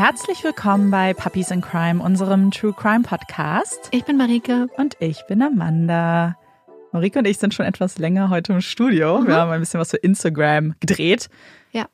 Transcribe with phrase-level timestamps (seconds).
[0.00, 3.90] Herzlich willkommen bei Puppies in Crime, unserem True Crime Podcast.
[3.90, 4.68] Ich bin Marike.
[4.78, 6.38] Und ich bin Amanda.
[6.90, 9.18] Marike und ich sind schon etwas länger heute im Studio.
[9.18, 9.26] Mhm.
[9.26, 11.28] Wir haben ein bisschen was für Instagram gedreht.
[11.72, 11.84] Ja.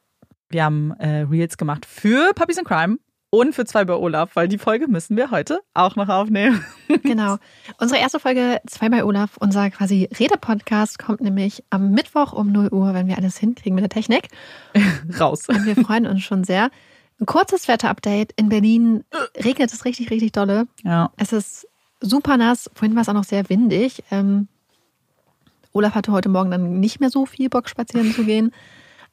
[0.50, 2.98] Wir haben äh, Reels gemacht für Puppies in Crime
[3.30, 6.64] und für zwei bei Olaf, weil die Folge müssen wir heute auch noch aufnehmen.
[7.02, 7.38] Genau.
[7.79, 12.68] Unsere erste Folge zwei bei Olaf, unser quasi Redepodcast, kommt nämlich am Mittwoch um 0
[12.72, 14.29] Uhr, wenn wir alles hinkriegen mit der Technik.
[15.21, 15.49] Raus.
[15.49, 16.71] Und wir freuen uns schon sehr.
[17.18, 18.32] Ein kurzes Wetterupdate.
[18.36, 19.04] In Berlin
[19.36, 20.66] regnet es richtig, richtig dolle.
[20.84, 21.11] Ja.
[21.16, 21.66] Es ist
[22.00, 22.70] super nass.
[22.74, 24.02] Vorhin war es auch noch sehr windig.
[24.11, 24.48] Ähm,
[25.72, 28.52] Olaf hatte heute Morgen dann nicht mehr so viel Bock, spazieren zu gehen.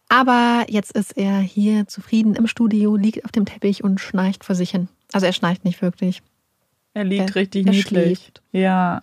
[0.10, 4.56] Aber jetzt ist er hier zufrieden im Studio, liegt auf dem Teppich und schnarcht vor
[4.56, 4.90] sich hin.
[5.12, 6.22] Also er schnarcht nicht wirklich.
[6.94, 8.20] Er liegt er, richtig er niedlich.
[8.20, 8.42] Schläft.
[8.52, 9.02] Ja.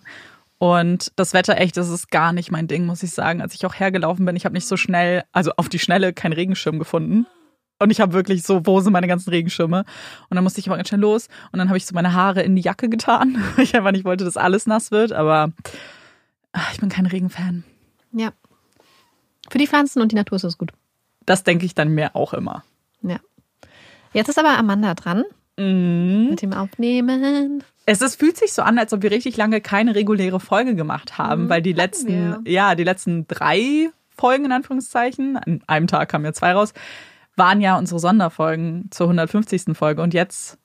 [0.57, 3.41] Und das Wetter echt, das ist gar nicht mein Ding, muss ich sagen.
[3.41, 6.33] Als ich auch hergelaufen bin, ich habe nicht so schnell, also auf die Schnelle keinen
[6.33, 7.25] Regenschirm gefunden.
[7.81, 9.85] Und ich habe wirklich so, wo sind meine ganzen Regenschirme?
[10.29, 11.29] Und dann musste ich aber ganz schnell los.
[11.51, 14.05] Und dann habe ich so meine Haare in die Jacke getan, weil ich einfach nicht
[14.05, 15.11] wollte, dass alles nass wird.
[15.13, 15.51] Aber
[16.51, 17.63] ach, ich bin kein Regenfan.
[18.11, 18.33] Ja.
[19.49, 20.71] Für die Pflanzen und die Natur ist es gut.
[21.25, 22.63] Das denke ich dann mir auch immer.
[23.01, 23.17] Ja.
[24.13, 25.23] Jetzt ist aber Amanda dran.
[25.57, 26.27] Mhm.
[26.29, 27.63] Mit dem Aufnehmen.
[27.87, 31.17] Es ist, fühlt sich so an, als ob wir richtig lange keine reguläre Folge gemacht
[31.17, 32.51] haben, mhm, weil die letzten, wir.
[32.51, 36.73] ja, die letzten drei Folgen in Anführungszeichen, an einem Tag kamen ja zwei raus,
[37.41, 39.75] waren ja unsere Sonderfolgen zur 150.
[39.75, 40.59] Folge und jetzt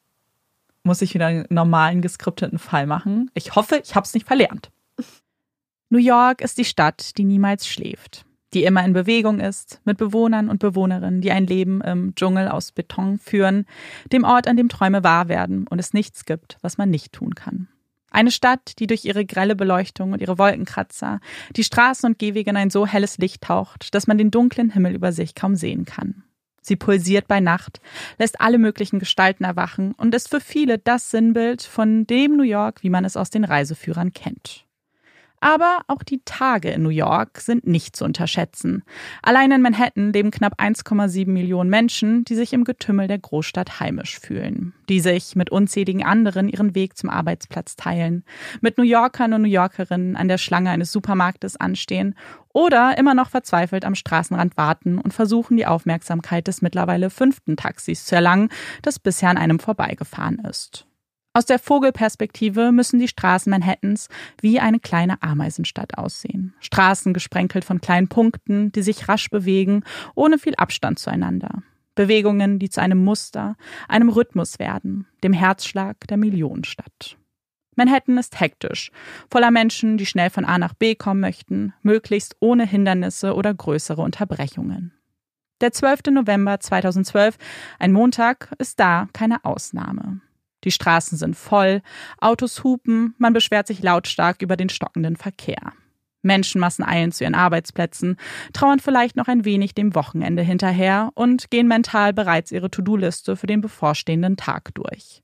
[0.83, 3.31] muss ich wieder einen normalen geskripteten Fall machen.
[3.33, 4.71] Ich hoffe, ich habe es nicht verlernt.
[5.89, 10.49] New York ist die Stadt, die niemals schläft die immer in Bewegung ist, mit Bewohnern
[10.49, 13.67] und Bewohnerinnen, die ein Leben im Dschungel aus Beton führen,
[14.13, 17.35] dem Ort, an dem Träume wahr werden und es nichts gibt, was man nicht tun
[17.35, 17.69] kann.
[18.11, 21.21] Eine Stadt, die durch ihre grelle Beleuchtung und ihre Wolkenkratzer
[21.55, 24.95] die Straßen und Gehwege in ein so helles Licht taucht, dass man den dunklen Himmel
[24.95, 26.23] über sich kaum sehen kann.
[26.67, 27.81] Sie pulsiert bei Nacht,
[28.19, 32.83] lässt alle möglichen Gestalten erwachen und ist für viele das Sinnbild von dem New York,
[32.83, 34.66] wie man es aus den Reiseführern kennt.
[35.41, 38.83] Aber auch die Tage in New York sind nicht zu unterschätzen.
[39.23, 44.19] Allein in Manhattan leben knapp 1,7 Millionen Menschen, die sich im Getümmel der Großstadt heimisch
[44.19, 48.25] fühlen, die sich mit unzähligen anderen ihren Weg zum Arbeitsplatz teilen,
[48.61, 52.15] mit New Yorkern und New Yorkerinnen an der Schlange eines Supermarktes anstehen
[52.53, 58.07] oder immer noch verzweifelt am Straßenrand warten und versuchen, die Aufmerksamkeit des mittlerweile fünften Taxis
[58.07, 58.49] zu erlangen,
[58.81, 60.87] das bisher an einem vorbeigefahren ist.
[61.37, 64.09] Aus der Vogelperspektive müssen die Straßen Manhattans
[64.41, 66.55] wie eine kleine Ameisenstadt aussehen.
[66.61, 71.63] Straßen gesprenkelt von kleinen Punkten, die sich rasch bewegen, ohne viel Abstand zueinander.
[71.95, 77.19] Bewegungen, die zu einem Muster, einem Rhythmus werden, dem Herzschlag der Millionenstadt.
[77.75, 78.91] Manhattan ist hektisch,
[79.31, 84.01] voller Menschen, die schnell von A nach B kommen möchten, möglichst ohne Hindernisse oder größere
[84.01, 84.95] Unterbrechungen.
[85.61, 86.13] Der 12.
[86.13, 87.37] November 2012,
[87.79, 90.23] ein Montag, ist da keine Ausnahme.
[90.67, 91.81] Die Straßen sind voll,
[92.21, 95.73] Autos hupen, man beschwert sich lautstark über den stockenden Verkehr.
[96.23, 98.17] Menschenmassen eilen zu ihren Arbeitsplätzen,
[98.53, 103.47] trauern vielleicht noch ein wenig dem Wochenende hinterher und gehen mental bereits ihre To-Do-Liste für
[103.47, 105.23] den bevorstehenden Tag durch.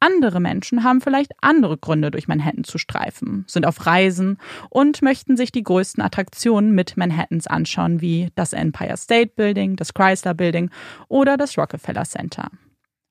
[0.00, 4.38] Andere Menschen haben vielleicht andere Gründe, durch Manhattan zu streifen, sind auf Reisen
[4.70, 9.92] und möchten sich die größten Attraktionen mit Manhattans anschauen, wie das Empire State Building, das
[9.92, 10.70] Chrysler Building
[11.08, 12.50] oder das Rockefeller Center.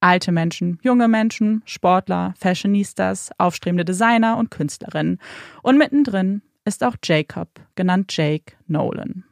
[0.02, 5.20] Alte Menschen, junge Menschen, Sportler, Fashionistas, aufstrebende Designer und Künstlerinnen.
[5.62, 9.24] Und mittendrin ist auch Jacob, genannt Jake Nolan.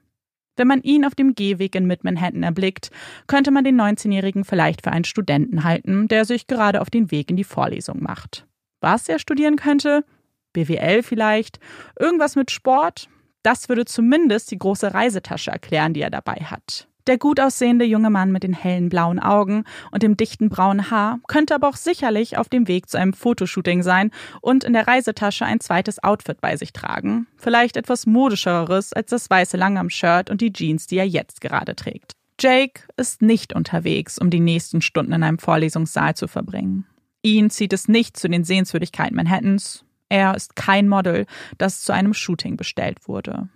[0.58, 2.92] Wenn man ihn auf dem Gehweg in Mid-Manhattan erblickt,
[3.28, 7.32] könnte man den 19-Jährigen vielleicht für einen Studenten halten, der sich gerade auf den Weg
[7.32, 8.46] in die Vorlesung macht.
[8.82, 10.04] Was er studieren könnte?
[10.52, 11.60] BWL vielleicht?
[11.98, 13.10] Irgendwas mit Sport?
[13.42, 16.89] Das würde zumindest die große Reisetasche erklären, die er dabei hat.
[17.10, 21.20] Der gut aussehende junge Mann mit den hellen blauen Augen und dem dichten braunen Haar
[21.28, 24.12] könnte aber auch sicherlich auf dem Weg zu einem Fotoshooting sein
[24.42, 27.26] und in der Reisetasche ein zweites Outfit bei sich tragen.
[27.36, 32.12] Vielleicht etwas modischeres als das weiße Langarm-Shirt und die Jeans, die er jetzt gerade trägt.
[32.40, 36.86] Jake ist nicht unterwegs, um die nächsten Stunden in einem Vorlesungssaal zu verbringen.
[37.24, 39.84] Ihn zieht es nicht zu den Sehenswürdigkeiten Manhattans.
[40.10, 41.26] Er ist kein Model,
[41.58, 43.50] das zu einem Shooting bestellt wurde.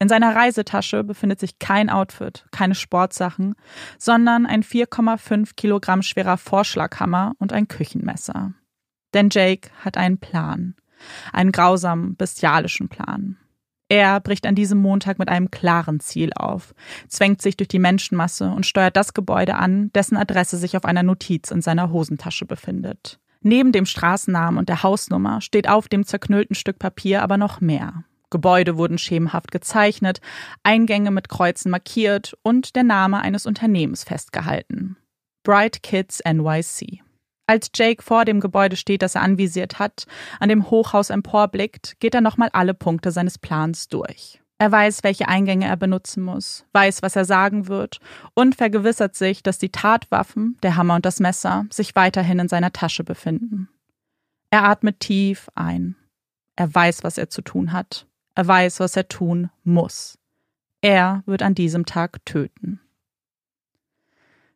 [0.00, 3.56] In seiner Reisetasche befindet sich kein Outfit, keine Sportsachen,
[3.98, 8.52] sondern ein 4,5 Kilogramm schwerer Vorschlaghammer und ein Küchenmesser.
[9.12, 10.76] Denn Jake hat einen Plan.
[11.32, 13.38] Einen grausamen, bestialischen Plan.
[13.88, 16.74] Er bricht an diesem Montag mit einem klaren Ziel auf,
[17.08, 21.02] zwängt sich durch die Menschenmasse und steuert das Gebäude an, dessen Adresse sich auf einer
[21.02, 23.18] Notiz in seiner Hosentasche befindet.
[23.40, 28.04] Neben dem Straßennamen und der Hausnummer steht auf dem zerknüllten Stück Papier aber noch mehr.
[28.30, 30.20] Gebäude wurden schemenhaft gezeichnet,
[30.62, 34.96] Eingänge mit Kreuzen markiert und der Name eines Unternehmens festgehalten.
[35.44, 37.02] Bright Kids NYC.
[37.46, 40.04] Als Jake vor dem Gebäude steht, das er anvisiert hat,
[40.38, 44.42] an dem Hochhaus emporblickt, geht er nochmal alle Punkte seines Plans durch.
[44.58, 48.00] Er weiß, welche Eingänge er benutzen muss, weiß, was er sagen wird
[48.34, 52.72] und vergewissert sich, dass die Tatwaffen, der Hammer und das Messer, sich weiterhin in seiner
[52.72, 53.68] Tasche befinden.
[54.50, 55.94] Er atmet tief ein.
[56.56, 58.07] Er weiß, was er zu tun hat.
[58.38, 60.16] Er weiß, was er tun muss.
[60.80, 62.78] Er wird an diesem Tag töten.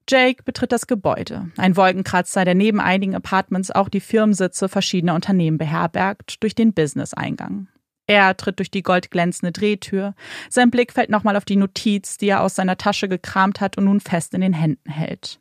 [0.08, 5.58] Jake betritt das Gebäude, ein Wolkenkratzer, der neben einigen Apartments auch die Firmensitze verschiedener Unternehmen
[5.58, 7.66] beherbergt, durch den Business-Eingang.
[8.06, 10.14] Er tritt durch die goldglänzende Drehtür.
[10.48, 13.86] Sein Blick fällt nochmal auf die Notiz, die er aus seiner Tasche gekramt hat und
[13.86, 15.40] nun fest in den Händen hält.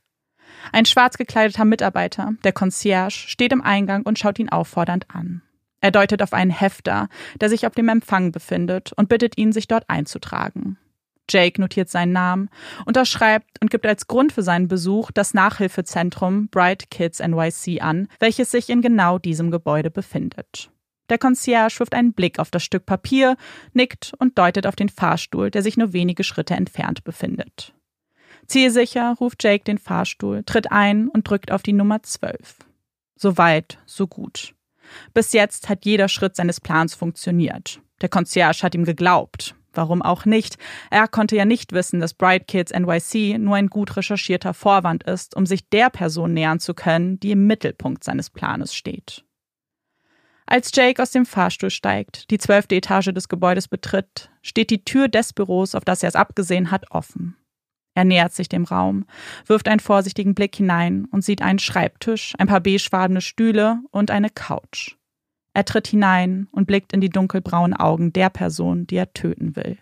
[0.72, 5.44] Ein schwarz gekleideter Mitarbeiter, der Concierge, steht im Eingang und schaut ihn auffordernd an.
[5.82, 9.68] Er deutet auf einen Hefter, der sich auf dem Empfang befindet, und bittet ihn, sich
[9.68, 10.78] dort einzutragen.
[11.30, 12.50] Jake notiert seinen Namen,
[12.86, 18.52] unterschreibt und gibt als Grund für seinen Besuch das Nachhilfezentrum Bright Kids NYC an, welches
[18.52, 20.70] sich in genau diesem Gebäude befindet.
[21.10, 23.36] Der Concierge wirft einen Blick auf das Stück Papier,
[23.74, 27.74] nickt und deutet auf den Fahrstuhl, der sich nur wenige Schritte entfernt befindet.
[28.48, 32.60] Zielsicher ruft Jake den Fahrstuhl, tritt ein und drückt auf die Nummer 12.
[33.16, 34.54] So weit, so gut.
[35.14, 37.80] Bis jetzt hat jeder Schritt seines Plans funktioniert.
[38.02, 39.56] Der Concierge hat ihm geglaubt.
[39.74, 40.58] Warum auch nicht?
[40.90, 45.36] Er konnte ja nicht wissen, dass Bright Kids NYC nur ein gut recherchierter Vorwand ist,
[45.36, 49.24] um sich der Person nähern zu können, die im Mittelpunkt seines Planes steht.
[50.46, 55.08] Als Jake aus dem Fahrstuhl steigt, die zwölfte Etage des Gebäudes betritt, steht die Tür
[55.08, 57.38] des Büros, auf das er es abgesehen hat, offen.
[57.94, 59.06] Er nähert sich dem Raum,
[59.46, 64.30] wirft einen vorsichtigen Blick hinein und sieht einen Schreibtisch, ein paar beigefarbene Stühle und eine
[64.30, 64.96] Couch.
[65.54, 69.78] Er tritt hinein und blickt in die dunkelbraunen Augen der Person, die er töten will.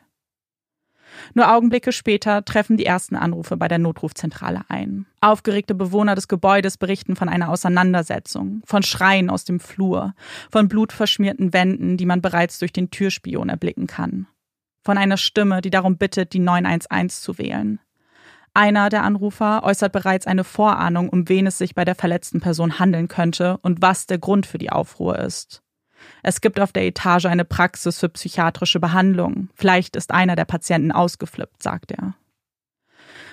[1.33, 5.05] Nur Augenblicke später treffen die ersten Anrufe bei der Notrufzentrale ein.
[5.21, 10.13] Aufgeregte Bewohner des Gebäudes berichten von einer Auseinandersetzung, von Schreien aus dem Flur,
[10.51, 14.27] von blutverschmierten Wänden, die man bereits durch den Türspion erblicken kann.
[14.83, 17.79] Von einer Stimme, die darum bittet, die 911 zu wählen.
[18.59, 22.77] Einer der Anrufer äußert bereits eine Vorahnung, um wen es sich bei der verletzten Person
[22.77, 25.61] handeln könnte und was der Grund für die Aufruhr ist.
[26.23, 29.47] Es gibt auf der Etage eine Praxis für psychiatrische Behandlung.
[29.55, 32.15] Vielleicht ist einer der Patienten ausgeflippt, sagt er.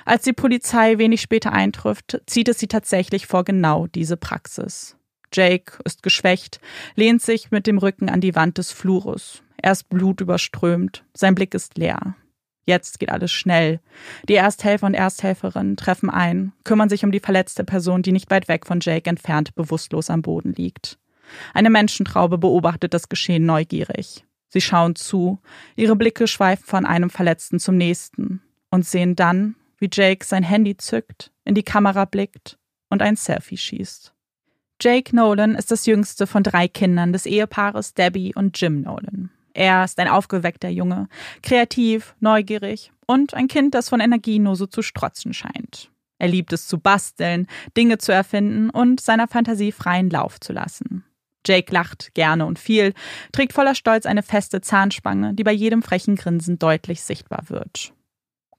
[0.04, 4.96] Als die Polizei wenig später eintrifft, zieht es sie tatsächlich vor genau diese Praxis.
[5.32, 6.60] Jake ist geschwächt,
[6.94, 9.42] lehnt sich mit dem Rücken an die Wand des Flures.
[9.60, 12.14] Er ist blutüberströmt, sein Blick ist leer.
[12.66, 13.80] Jetzt geht alles schnell.
[14.28, 18.48] Die Ersthelfer und Ersthelferinnen treffen ein, kümmern sich um die verletzte Person, die nicht weit
[18.48, 20.98] weg von Jake entfernt bewusstlos am Boden liegt.
[21.54, 24.24] Eine Menschentraube beobachtet das Geschehen neugierig.
[24.48, 25.40] Sie schauen zu,
[25.76, 30.76] ihre Blicke schweifen von einem Verletzten zum nächsten und sehen dann, wie Jake sein Handy
[30.76, 32.58] zückt, in die Kamera blickt
[32.88, 34.12] und ein Selfie schießt.
[34.80, 39.30] Jake Nolan ist das jüngste von drei Kindern des Ehepaares Debbie und Jim Nolan.
[39.56, 41.08] Er ist ein aufgeweckter Junge,
[41.42, 45.90] kreativ, neugierig und ein Kind, das von Energie nur so zu strotzen scheint.
[46.18, 51.04] Er liebt es zu basteln, Dinge zu erfinden und seiner Fantasie freien Lauf zu lassen.
[51.46, 52.92] Jake lacht gerne und viel,
[53.32, 57.94] trägt voller Stolz eine feste Zahnspange, die bei jedem frechen Grinsen deutlich sichtbar wird.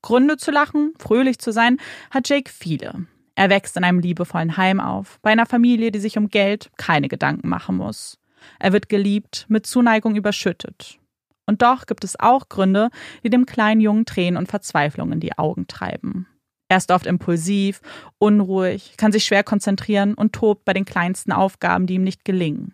[0.01, 1.77] Gründe zu lachen, fröhlich zu sein,
[2.09, 3.05] hat Jake viele.
[3.35, 7.07] Er wächst in einem liebevollen Heim auf, bei einer Familie, die sich um Geld keine
[7.07, 8.17] Gedanken machen muss.
[8.59, 10.99] Er wird geliebt, mit Zuneigung überschüttet.
[11.45, 12.89] Und doch gibt es auch Gründe,
[13.23, 16.27] die dem kleinen Jungen Tränen und Verzweiflung in die Augen treiben.
[16.69, 17.81] Er ist oft impulsiv,
[18.17, 22.73] unruhig, kann sich schwer konzentrieren und tobt bei den kleinsten Aufgaben, die ihm nicht gelingen.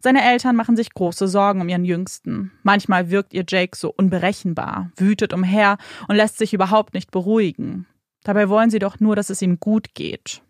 [0.00, 2.52] Seine Eltern machen sich große Sorgen um ihren Jüngsten.
[2.62, 5.78] Manchmal wirkt ihr Jake so unberechenbar, wütet umher
[6.08, 7.86] und lässt sich überhaupt nicht beruhigen.
[8.24, 10.42] Dabei wollen sie doch nur, dass es ihm gut geht.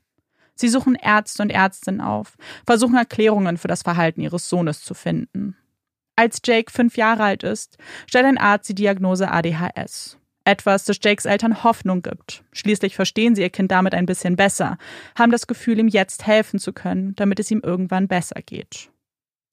[0.60, 2.36] Sie suchen Ärzte und Ärztinnen auf,
[2.66, 5.56] versuchen Erklärungen für das Verhalten ihres Sohnes zu finden.
[6.16, 10.18] Als Jake fünf Jahre alt ist, stellt ein Arzt die Diagnose ADHS.
[10.44, 12.42] Etwas, das Jakes Eltern Hoffnung gibt.
[12.52, 14.78] Schließlich verstehen sie ihr Kind damit ein bisschen besser,
[15.16, 18.90] haben das Gefühl, ihm jetzt helfen zu können, damit es ihm irgendwann besser geht.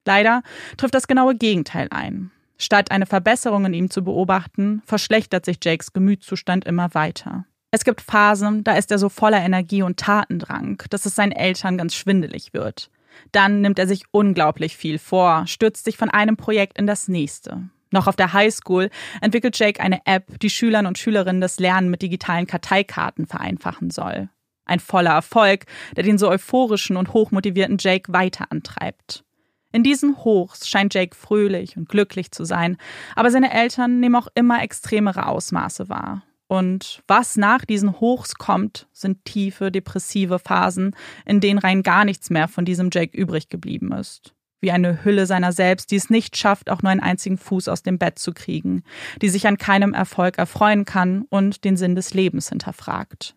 [0.08, 0.42] Leider
[0.78, 2.32] trifft das genaue Gegenteil ein.
[2.58, 7.46] Statt eine Verbesserung in ihm zu beobachten, verschlechtert sich Jakes Gemütszustand immer weiter.
[7.72, 11.78] Es gibt Phasen, da ist er so voller Energie und Tatendrang, dass es seinen Eltern
[11.78, 12.90] ganz schwindelig wird.
[13.32, 17.70] Dann nimmt er sich unglaublich viel vor, stürzt sich von einem Projekt in das nächste.
[17.92, 18.90] Noch auf der Highschool
[19.22, 24.30] entwickelt Jake eine App, die Schülern und Schülerinnen das Lernen mit digitalen Karteikarten vereinfachen soll.
[24.66, 29.24] Ein voller Erfolg, der den so euphorischen und hochmotivierten Jake weiter antreibt.
[29.72, 32.78] In diesen Hochs scheint Jake fröhlich und glücklich zu sein,
[33.16, 38.88] aber seine Eltern nehmen auch immer extremere Ausmaße wahr Und was nach diesen Hochs kommt,
[38.92, 43.92] sind tiefe, depressive Phasen, in denen rein gar nichts mehr von diesem Jake übrig geblieben
[43.92, 44.34] ist.
[44.62, 47.84] Wie eine Hülle seiner selbst, die es nicht schafft, auch nur einen einzigen Fuß aus
[47.84, 48.84] dem Bett zu kriegen,
[49.22, 53.36] die sich an keinem Erfolg erfreuen kann und den Sinn des Lebens hinterfragt.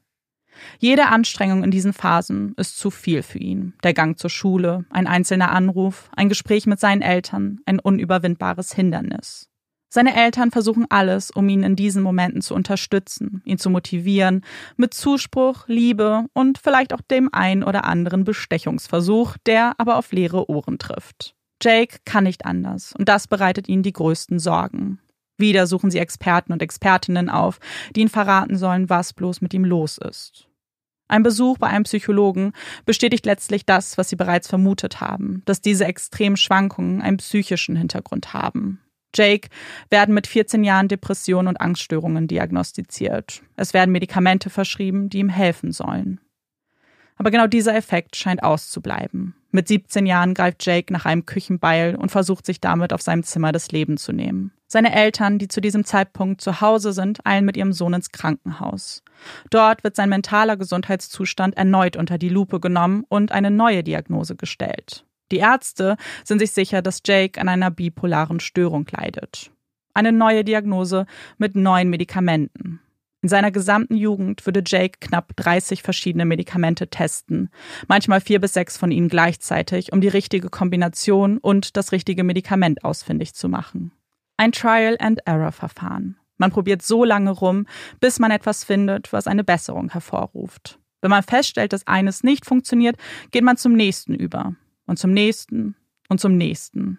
[0.79, 3.75] Jede Anstrengung in diesen Phasen ist zu viel für ihn.
[3.83, 9.48] Der Gang zur Schule, ein einzelner Anruf, ein Gespräch mit seinen Eltern, ein unüberwindbares Hindernis.
[9.91, 14.45] Seine Eltern versuchen alles, um ihn in diesen Momenten zu unterstützen, ihn zu motivieren,
[14.77, 20.51] mit Zuspruch, Liebe und vielleicht auch dem ein oder anderen Bestechungsversuch, der aber auf leere
[20.51, 21.35] Ohren trifft.
[21.63, 25.01] Jake kann nicht anders und das bereitet ihnen die größten Sorgen.
[25.39, 27.59] Wieder suchen sie Experten und Expertinnen auf,
[27.95, 30.49] die ihn verraten sollen, was bloß mit ihm los ist.
[31.09, 32.53] Ein Besuch bei einem Psychologen
[32.85, 38.35] bestätigt letztlich das, was sie bereits vermutet haben, dass diese extremen Schwankungen einen psychischen Hintergrund
[38.35, 38.81] haben.
[39.15, 39.49] Jake
[39.91, 43.43] werden mit 14 Jahren Depressionen und Angststörungen diagnostiziert.
[43.57, 46.21] Es werden Medikamente verschrieben, die ihm helfen sollen.
[47.17, 49.35] Aber genau dieser Effekt scheint auszubleiben.
[49.51, 53.51] Mit 17 Jahren greift Jake nach einem Küchenbeil und versucht sich damit auf seinem Zimmer
[53.51, 54.53] das Leben zu nehmen.
[54.67, 59.03] Seine Eltern, die zu diesem Zeitpunkt zu Hause sind, eilen mit ihrem Sohn ins Krankenhaus.
[59.49, 65.07] Dort wird sein mentaler Gesundheitszustand erneut unter die Lupe genommen und eine neue Diagnose gestellt.
[65.31, 69.51] Die Ärzte sind sich sicher, dass Jake an einer bipolaren Störung leidet.
[69.95, 71.07] Eine neue Diagnose
[71.39, 72.81] mit neuen Medikamenten.
[73.21, 77.51] In seiner gesamten Jugend würde Jake knapp 30 verschiedene Medikamente testen,
[77.89, 82.85] manchmal vier bis sechs von ihnen gleichzeitig, um die richtige Kombination und das richtige Medikament
[82.85, 83.91] ausfindig zu machen.
[84.37, 86.17] Ein Trial-and-Error-Verfahren.
[86.37, 87.67] Man probiert so lange rum,
[87.99, 90.79] bis man etwas findet, was eine Besserung hervorruft.
[91.01, 92.97] Wenn man feststellt, dass eines nicht funktioniert,
[93.33, 94.55] geht man zum nächsten über
[94.89, 95.77] und zum nächsten
[96.09, 96.99] und zum nächsten.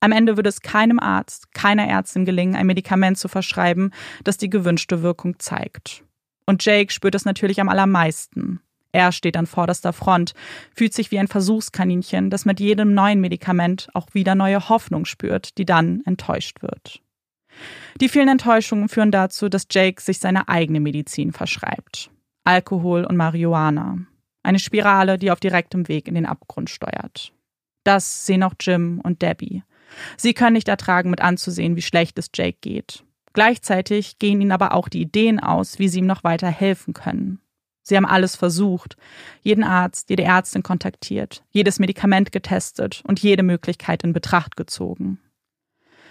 [0.00, 3.92] Am Ende würde es keinem Arzt, keiner Ärztin gelingen, ein Medikament zu verschreiben,
[4.24, 6.04] das die gewünschte Wirkung zeigt.
[6.46, 8.60] Und Jake spürt es natürlich am allermeisten.
[8.92, 10.34] Er steht an vorderster Front,
[10.74, 15.58] fühlt sich wie ein Versuchskaninchen, das mit jedem neuen Medikament auch wieder neue Hoffnung spürt,
[15.58, 17.00] die dann enttäuscht wird.
[18.00, 22.10] Die vielen Enttäuschungen führen dazu, dass Jake sich seine eigene Medizin verschreibt.
[22.44, 23.98] Alkohol und Marihuana.
[24.42, 27.32] Eine Spirale, die auf direktem Weg in den Abgrund steuert.
[27.84, 29.62] Das sehen auch Jim und Debbie.
[30.16, 33.04] Sie können nicht ertragen, mit anzusehen, wie schlecht es Jake geht.
[33.32, 37.40] Gleichzeitig gehen ihnen aber auch die Ideen aus, wie sie ihm noch weiter helfen können.
[37.82, 38.96] Sie haben alles versucht,
[39.42, 45.18] jeden Arzt, jede Ärztin kontaktiert, jedes Medikament getestet und jede Möglichkeit in Betracht gezogen.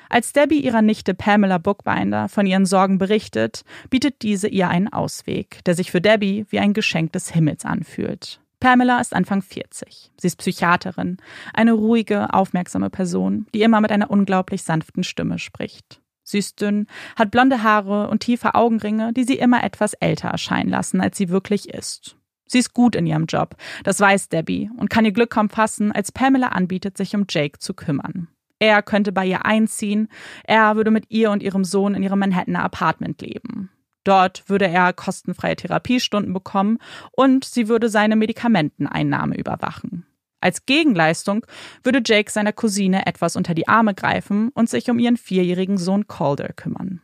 [0.10, 5.64] Als Debbie ihrer Nichte Pamela Bookbinder von ihren Sorgen berichtet, bietet diese ihr einen Ausweg,
[5.66, 8.42] der sich für Debbie wie ein Geschenk des Himmels anfühlt.
[8.60, 10.12] Pamela ist Anfang 40.
[10.20, 11.18] Sie ist Psychiaterin,
[11.54, 16.02] eine ruhige, aufmerksame Person, die immer mit einer unglaublich sanften Stimme spricht.
[16.24, 20.70] Sie ist dünn, hat blonde Haare und tiefe Augenringe, die sie immer etwas älter erscheinen
[20.70, 22.18] lassen, als sie wirklich ist.
[22.48, 25.92] Sie ist gut in ihrem Job, das weiß Debbie, und kann ihr Glück kaum fassen,
[25.92, 28.28] als Pamela anbietet, sich um Jake zu kümmern.
[28.60, 30.10] Er könnte bei ihr einziehen.
[30.44, 33.72] Er würde mit ihr und ihrem Sohn in ihrem Manhattaner Apartment leben.
[34.04, 36.80] Dort würde er kostenfreie Therapiestunden bekommen
[37.12, 40.06] und sie würde seine Medikamenteneinnahme überwachen.
[40.42, 41.46] Als Gegenleistung
[41.84, 46.08] würde Jake seiner Cousine etwas unter die Arme greifen und sich um ihren vierjährigen Sohn
[46.08, 47.02] Calder kümmern.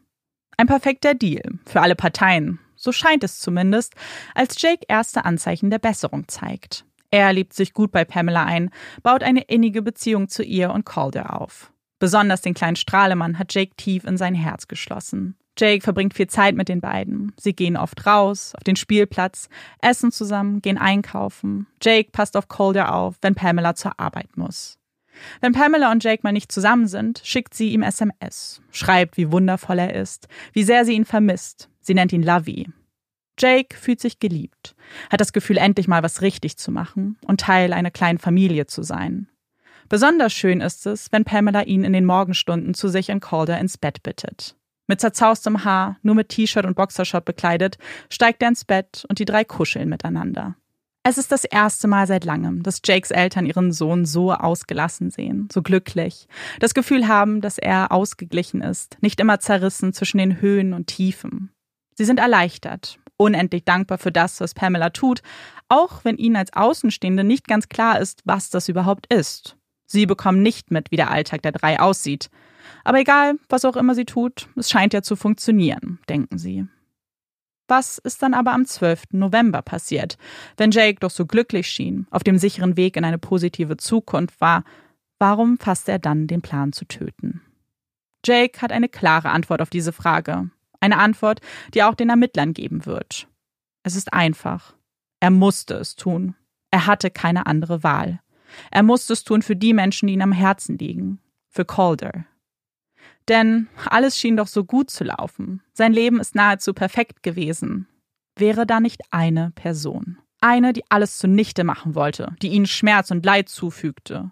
[0.58, 3.94] Ein perfekter Deal für alle Parteien, so scheint es zumindest,
[4.34, 6.86] als Jake erste Anzeichen der Besserung zeigt.
[7.16, 11.40] Er liebt sich gut bei Pamela ein, baut eine innige Beziehung zu ihr und Calder
[11.40, 11.72] auf.
[11.98, 15.38] Besonders den kleinen Strahlemann hat Jake tief in sein Herz geschlossen.
[15.58, 17.32] Jake verbringt viel Zeit mit den beiden.
[17.40, 19.48] Sie gehen oft raus, auf den Spielplatz,
[19.82, 21.68] essen zusammen, gehen einkaufen.
[21.82, 24.78] Jake passt auf Calder auf, wenn Pamela zur Arbeit muss.
[25.40, 29.80] Wenn Pamela und Jake mal nicht zusammen sind, schickt sie ihm SMS, schreibt, wie wundervoll
[29.80, 31.70] er ist, wie sehr sie ihn vermisst.
[31.80, 32.68] Sie nennt ihn Lovey.
[33.38, 34.76] Jake fühlt sich geliebt,
[35.10, 38.84] hat das Gefühl, endlich mal was richtig zu machen und Teil einer kleinen Familie zu
[38.84, 39.28] sein.
[39.90, 43.78] Besonders schön ist es, wenn Pamela ihn in den Morgenstunden zu sich in Calder ins
[43.78, 44.56] Bett bittet.
[44.88, 47.78] Mit zerzaustem Haar, nur mit T-Shirt und Boxershot bekleidet,
[48.10, 50.56] steigt er ins Bett und die drei kuscheln miteinander.
[51.04, 55.50] Es ist das erste Mal seit langem, dass Jakes Eltern ihren Sohn so ausgelassen sehen,
[55.52, 56.28] so glücklich,
[56.60, 61.52] das Gefühl haben, dass er ausgeglichen ist, nicht immer zerrissen zwischen den Höhen und Tiefen.
[61.94, 65.22] Sie sind erleichtert unendlich dankbar für das, was Pamela tut,
[65.70, 69.58] auch wenn ihnen als Außenstehende nicht ganz klar ist, was das überhaupt ist.
[69.88, 72.30] Sie bekommen nicht mit, wie der Alltag der drei aussieht.
[72.84, 76.68] Aber egal, was auch immer sie tut, es scheint ja zu funktionieren, denken sie.
[77.68, 79.06] Was ist dann aber am 12.
[79.12, 80.18] November passiert,
[80.58, 84.64] wenn Jake doch so glücklich schien, auf dem sicheren Weg in eine positive Zukunft war?
[85.18, 87.42] Warum fasste er dann den Plan zu töten?
[88.24, 90.50] Jake hat eine klare Antwort auf diese Frage
[90.86, 91.42] Eine Antwort,
[91.74, 93.28] die auch den Ermittlern geben wird.
[93.82, 94.76] Es ist einfach.
[95.20, 96.36] Er musste es tun.
[96.70, 98.22] Er hatte keine andere Wahl.
[98.70, 101.20] Er musste es tun für die Menschen, die ihm am Herzen liegen.
[101.50, 102.26] Für Calder.
[103.28, 105.64] Denn alles schien doch so gut zu laufen.
[105.74, 107.88] Sein Leben ist nahezu perfekt gewesen.
[108.36, 110.20] Wäre da nicht eine Person?
[110.40, 114.32] Eine, die alles zunichte machen wollte, die ihnen Schmerz und Leid zufügte.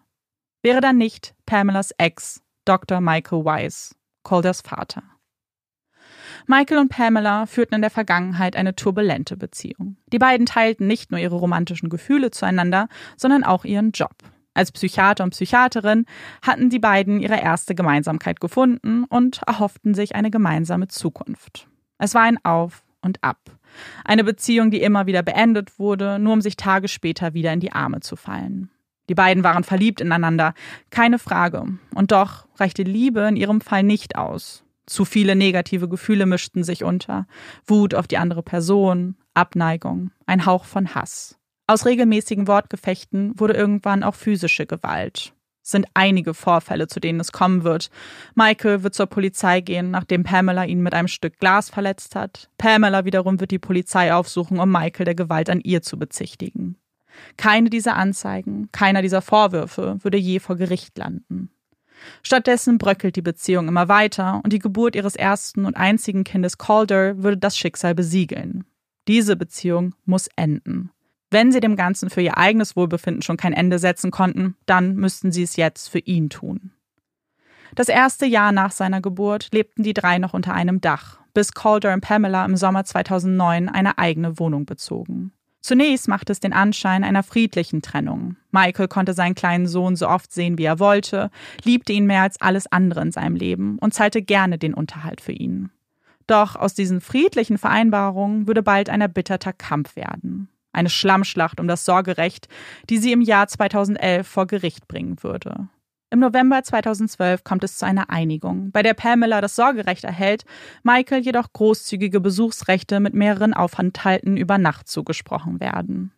[0.62, 3.02] Wäre da nicht Pamelas Ex, Dr.
[3.02, 5.02] Michael Weiss, Calders Vater.
[6.48, 9.98] Michael und Pamela führten in der Vergangenheit eine turbulente Beziehung.
[10.12, 14.16] Die beiden teilten nicht nur ihre romantischen Gefühle zueinander, sondern auch ihren Job.
[14.54, 16.06] Als Psychiater und Psychiaterin
[16.42, 21.68] hatten die beiden ihre erste Gemeinsamkeit gefunden und erhofften sich eine gemeinsame Zukunft.
[21.98, 23.40] Es war ein Auf und Ab.
[24.06, 27.72] Eine Beziehung, die immer wieder beendet wurde, nur um sich Tage später wieder in die
[27.72, 28.70] Arme zu fallen.
[29.10, 30.54] Die beiden waren verliebt ineinander,
[30.90, 31.66] keine Frage.
[31.94, 34.64] Und doch reichte Liebe in ihrem Fall nicht aus.
[34.86, 37.26] Zu viele negative Gefühle mischten sich unter.
[37.66, 41.38] Wut auf die andere Person, Abneigung, ein Hauch von Hass.
[41.68, 45.34] Aus regelmäßigen Wortgefechten wurde irgendwann auch physische Gewalt.
[45.64, 47.90] Es sind einige Vorfälle, zu denen es kommen wird.
[48.36, 52.50] Michael wird zur Polizei gehen, nachdem Pamela ihn mit einem Stück Glas verletzt hat.
[52.58, 56.76] Pamela wiederum wird die Polizei aufsuchen, um Michael der Gewalt an ihr zu bezichtigen.
[57.38, 61.50] Keine dieser Anzeigen, keiner dieser Vorwürfe würde je vor Gericht landen.
[62.22, 67.22] Stattdessen bröckelt die Beziehung immer weiter und die Geburt ihres ersten und einzigen Kindes Calder
[67.22, 68.66] würde das Schicksal besiegeln.
[69.08, 70.92] Diese Beziehung muss enden.
[71.30, 75.32] Wenn sie dem Ganzen für ihr eigenes Wohlbefinden schon kein Ende setzen konnten, dann müssten
[75.32, 76.72] sie es jetzt für ihn tun.
[77.76, 81.94] Das erste Jahr nach seiner Geburt lebten die drei noch unter einem Dach, bis Calder
[81.94, 85.34] und Pamela im Sommer 2009 eine eigene Wohnung bezogen.
[85.64, 88.36] Zunächst machte es den Anschein einer friedlichen Trennung.
[88.52, 91.32] Michael konnte seinen kleinen Sohn so oft sehen, wie er wollte,
[91.64, 95.32] liebte ihn mehr als alles andere in seinem Leben und zahlte gerne den Unterhalt für
[95.32, 95.72] ihn.
[96.28, 100.50] Doch aus diesen friedlichen Vereinbarungen würde bald ein erbitterter Kampf werden.
[100.74, 102.50] Eine Schlammschlacht um das Sorgerecht,
[102.90, 105.70] die sie im Jahr 2011 vor Gericht bringen würde.
[106.14, 110.46] Im November 2012 kommt es zu einer Einigung, bei der Pamela das Sorgerecht erhält,
[110.84, 116.12] Michael jedoch großzügige Besuchsrechte mit mehreren Aufenthalten über Nacht zugesprochen werden.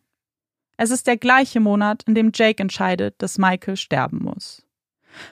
[0.76, 4.66] Es ist der gleiche Monat, in dem Jake entscheidet, dass Michael sterben muss.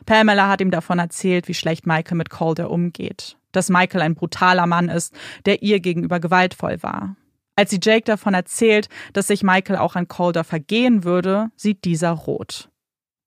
[0.07, 4.67] Pamela hat ihm davon erzählt, wie schlecht Michael mit Calder umgeht, dass Michael ein brutaler
[4.67, 7.17] Mann ist, der ihr gegenüber gewaltvoll war.
[7.55, 12.13] Als sie Jake davon erzählt, dass sich Michael auch an Calder vergehen würde, sieht dieser
[12.13, 12.71] rot.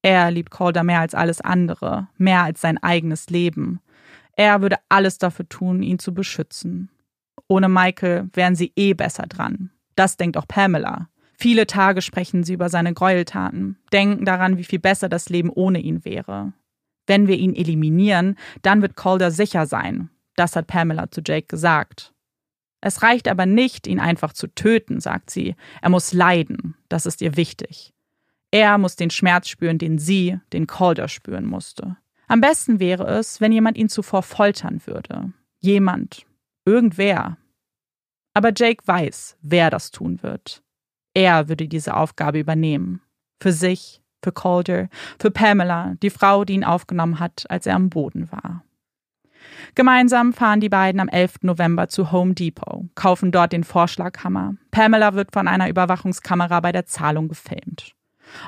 [0.08, 3.82] Er liebt Calder mehr als alles andere, mehr als sein eigenes Leben.
[4.38, 6.90] Er würde alles dafür tun, ihn zu beschützen.
[7.50, 9.70] Ohne Michael wären sie eh besser dran.
[9.98, 11.10] Das denkt auch Pamela.
[11.38, 15.80] Viele Tage sprechen sie über seine Gräueltaten, denken daran, wie viel besser das Leben ohne
[15.80, 16.54] ihn wäre.
[17.06, 20.10] Wenn wir ihn eliminieren, dann wird Calder sicher sein.
[20.38, 22.14] Das hat Pamela zu Jake gesagt.
[22.80, 25.58] Es reicht aber nicht, ihn einfach zu töten, sagt sie.
[25.82, 26.76] Er muss leiden.
[26.88, 27.94] Das ist ihr wichtig.
[28.52, 31.98] Er muss den Schmerz spüren, den sie, den Calder spüren musste.
[32.28, 35.32] Am besten wäre es, wenn jemand ihn zuvor foltern würde.
[35.60, 36.26] Jemand.
[36.66, 37.38] Irgendwer.
[38.34, 40.62] Aber Jake weiß, wer das tun wird.
[41.14, 43.02] Er würde diese Aufgabe übernehmen.
[43.42, 47.90] Für sich, für Calder, für Pamela, die Frau, die ihn aufgenommen hat, als er am
[47.90, 48.64] Boden war.
[49.76, 51.38] Gemeinsam fahren die beiden am 11.
[51.42, 54.56] November zu Home Depot, kaufen dort den Vorschlaghammer.
[54.72, 57.96] Pamela wird von einer Überwachungskamera bei der Zahlung gefilmt.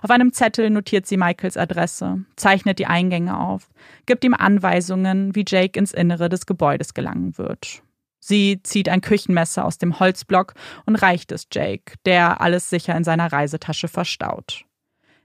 [0.02, 3.70] Auf einem Zettel notiert sie Michaels Adresse, zeichnet die Eingänge auf,
[4.06, 7.82] gibt ihm Anweisungen, wie Jake ins Innere des Gebäudes gelangen wird.
[8.20, 10.54] Sie zieht ein Küchenmesser aus dem Holzblock
[10.86, 14.66] und reicht es Jake, der alles sicher in seiner Reisetasche verstaut.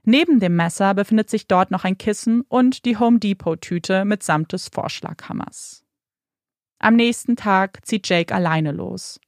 [0.03, 4.69] Neben dem Messer befindet sich dort noch ein Kissen und die Home Depot-Tüte mitsamt des
[4.69, 5.83] Vorschlaghammers.
[6.77, 9.19] Am nächsten Tag zieht Jake alleine los.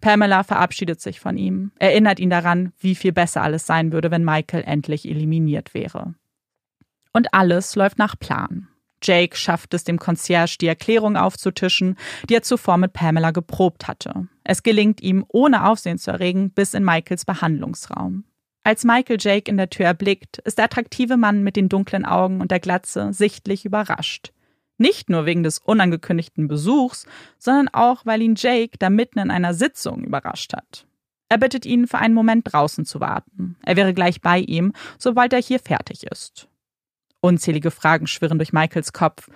[0.00, 4.24] Pamela verabschiedet sich von ihm, erinnert ihn daran, wie viel besser alles sein würde, wenn
[4.24, 6.14] Michael endlich eliminiert wäre.
[7.12, 8.68] Und alles läuft nach Plan.
[9.02, 11.96] Jake schafft es dem Concierge, die Erklärung aufzutischen,
[12.28, 14.28] die er zuvor mit Pamela geprobt hatte.
[14.44, 18.24] Es gelingt ihm, ohne Aufsehen zu erregen, bis in Michaels Behandlungsraum.
[18.64, 22.40] Als Michael Jake in der Tür erblickt, ist der attraktive Mann mit den dunklen Augen
[22.40, 24.32] und der Glatze sichtlich überrascht.
[24.78, 27.06] Nicht nur wegen des unangekündigten Besuchs,
[27.38, 30.86] sondern auch, weil ihn Jake da mitten in einer Sitzung überrascht hat.
[31.28, 33.56] Er bittet ihn, für einen Moment draußen zu warten.
[33.62, 36.48] Er wäre gleich bei ihm, sobald er hier fertig ist.
[37.20, 39.30] Unzählige Fragen schwirren durch Michaels Kopf.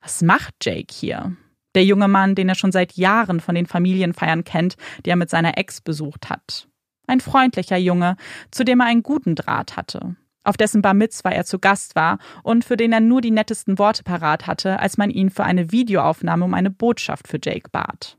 [0.00, 1.36] Was macht Jake hier?
[1.74, 5.30] Der junge Mann, den er schon seit Jahren von den Familienfeiern kennt, die er mit
[5.30, 6.68] seiner Ex besucht hat.
[7.06, 8.16] Ein freundlicher Junge,
[8.50, 10.16] zu dem er einen guten Draht hatte
[10.50, 13.78] auf dessen Bar Mitzwa er zu Gast war und für den er nur die nettesten
[13.78, 18.18] Worte parat hatte, als man ihn für eine Videoaufnahme um eine Botschaft für Jake bat.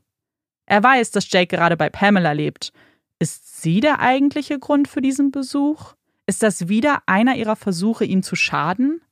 [0.66, 2.72] Er weiß, dass Jake gerade bei Pamela lebt.
[3.18, 5.92] Ist sie der eigentliche Grund für diesen Besuch?
[6.26, 9.02] Ist das wieder einer ihrer Versuche, ihm zu schaden?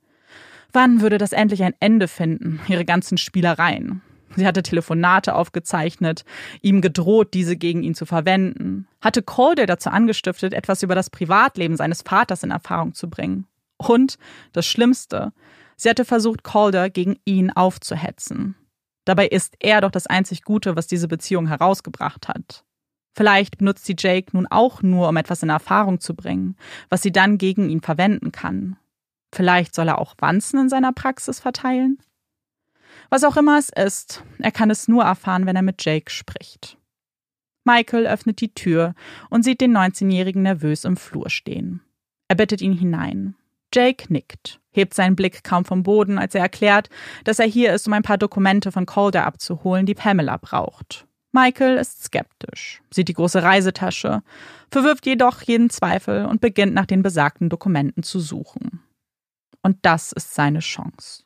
[0.72, 4.00] Wann würde das endlich ein Ende finden, ihre ganzen Spielereien?
[4.36, 6.24] Sie hatte Telefonate aufgezeichnet,
[6.62, 11.76] ihm gedroht, diese gegen ihn zu verwenden, hatte Calder dazu angestiftet, etwas über das Privatleben
[11.76, 13.46] seines Vaters in Erfahrung zu bringen.
[13.76, 14.18] Und,
[14.52, 15.32] das Schlimmste,
[15.76, 18.54] sie hatte versucht, Calder gegen ihn aufzuhetzen.
[19.04, 22.64] Dabei ist er doch das einzig Gute, was diese Beziehung herausgebracht hat.
[23.16, 26.56] Vielleicht benutzt sie Jake nun auch nur, um etwas in Erfahrung zu bringen,
[26.88, 28.76] was sie dann gegen ihn verwenden kann.
[29.32, 31.98] Vielleicht soll er auch Wanzen in seiner Praxis verteilen?
[33.10, 36.78] Was auch immer es ist, er kann es nur erfahren, wenn er mit Jake spricht.
[37.64, 38.94] Michael öffnet die Tür
[39.28, 41.82] und sieht den 19-Jährigen nervös im Flur stehen.
[42.28, 43.34] Er bittet ihn hinein.
[43.74, 46.88] Jake nickt, hebt seinen Blick kaum vom Boden, als er erklärt,
[47.24, 51.06] dass er hier ist, um ein paar Dokumente von Calder abzuholen, die Pamela braucht.
[51.32, 54.22] Michael ist skeptisch, sieht die große Reisetasche,
[54.70, 58.82] verwirft jedoch jeden Zweifel und beginnt nach den besagten Dokumenten zu suchen.
[59.62, 61.24] Und das ist seine Chance.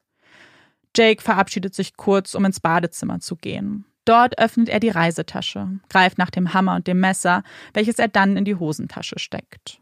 [0.96, 3.85] Jake verabschiedet sich kurz, um ins Badezimmer zu gehen.
[4.04, 8.37] Dort öffnet er die Reisetasche, greift nach dem Hammer und dem Messer, welches er dann
[8.37, 9.80] in die Hosentasche steckt.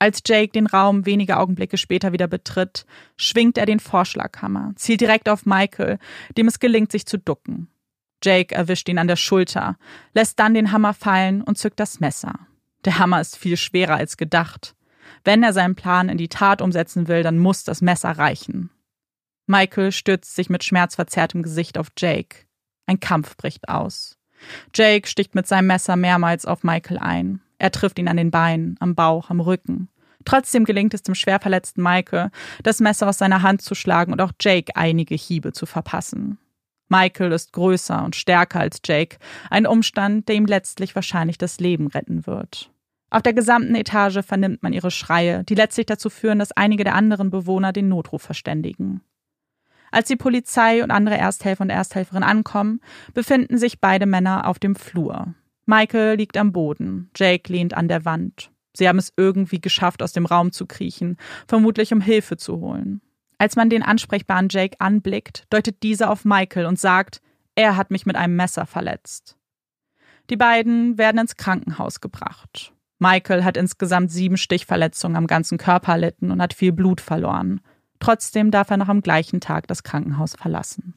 [0.00, 2.86] Als Jake den Raum wenige Augenblicke später wieder betritt,
[3.16, 6.00] schwingt er den Vorschlaghammer, zielt direkt auf Michael,
[6.36, 7.68] dem es gelingt, sich zu ducken.
[8.20, 9.76] Jake erwischt ihn an der Schulter,
[10.12, 12.34] lässt dann den Hammer fallen und zückt das Messer.
[12.84, 14.74] Der Hammer ist viel schwerer als gedacht.
[15.22, 18.70] Wenn er seinen Plan in die Tat umsetzen will, dann muss das Messer reichen.
[19.52, 22.46] Michael stürzt sich mit schmerzverzerrtem Gesicht auf Jake.
[22.86, 24.16] Ein Kampf bricht aus.
[24.74, 27.42] Jake sticht mit seinem Messer mehrmals auf Michael ein.
[27.58, 29.90] Er trifft ihn an den Beinen, am Bauch, am Rücken.
[30.24, 32.30] Trotzdem gelingt es dem schwer verletzten Michael,
[32.62, 36.38] das Messer aus seiner Hand zu schlagen und auch Jake einige Hiebe zu verpassen.
[36.88, 39.18] Michael ist größer und stärker als Jake,
[39.50, 42.70] ein Umstand, der ihm letztlich wahrscheinlich das Leben retten wird.
[43.10, 46.94] Auf der gesamten Etage vernimmt man ihre Schreie, die letztlich dazu führen, dass einige der
[46.94, 49.02] anderen Bewohner den Notruf verständigen.
[49.92, 52.80] Als die Polizei und andere Ersthelfer und Ersthelferinnen ankommen,
[53.14, 55.34] befinden sich beide Männer auf dem Flur.
[55.66, 58.50] Michael liegt am Boden, Jake lehnt an der Wand.
[58.74, 63.02] Sie haben es irgendwie geschafft, aus dem Raum zu kriechen, vermutlich um Hilfe zu holen.
[63.36, 67.20] Als man den ansprechbaren Jake anblickt, deutet dieser auf Michael und sagt,
[67.54, 69.36] er hat mich mit einem Messer verletzt.
[70.30, 72.72] Die beiden werden ins Krankenhaus gebracht.
[72.98, 77.60] Michael hat insgesamt sieben Stichverletzungen am ganzen Körper erlitten und hat viel Blut verloren.
[78.02, 80.94] Trotzdem darf er noch am gleichen Tag das Krankenhaus verlassen.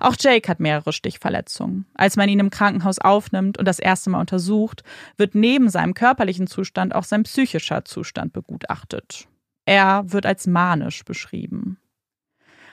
[0.00, 1.84] Auch Jake hat mehrere Stichverletzungen.
[1.92, 4.82] Als man ihn im Krankenhaus aufnimmt und das erste Mal untersucht,
[5.18, 9.28] wird neben seinem körperlichen Zustand auch sein psychischer Zustand begutachtet.
[9.66, 11.76] Er wird als manisch beschrieben.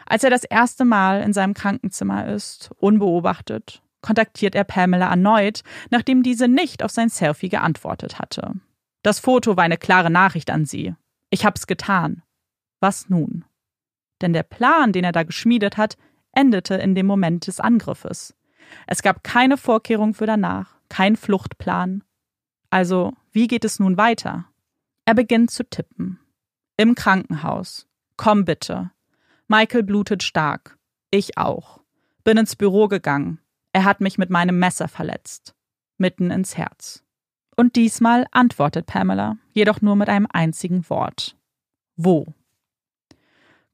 [0.05, 6.23] Als er das erste Mal in seinem Krankenzimmer ist, unbeobachtet, kontaktiert er Pamela erneut, nachdem
[6.23, 8.53] diese nicht auf sein Selfie geantwortet hatte.
[9.03, 10.95] Das Foto war eine klare Nachricht an sie.
[11.31, 12.21] Ich hab's getan.
[12.85, 13.45] Was nun?
[14.21, 15.97] Denn der Plan, den er da geschmiedet hat,
[16.33, 18.35] endete in dem Moment des Angriffes.
[18.85, 22.03] Es gab keine Vorkehrung für danach, kein Fluchtplan.
[22.69, 24.45] Also, wie geht es nun weiter?
[25.03, 26.19] Er beginnt zu tippen.
[26.77, 27.87] Im Krankenhaus.
[28.17, 28.91] Komm bitte.
[29.47, 30.77] Michael blutet stark.
[31.09, 31.79] Ich auch.
[32.23, 33.39] Bin ins Büro gegangen.
[33.73, 35.55] Er hat mich mit meinem Messer verletzt.
[35.97, 37.03] Mitten ins Herz.
[37.55, 41.35] Und diesmal antwortet Pamela, jedoch nur mit einem einzigen Wort.
[41.95, 42.27] Wo?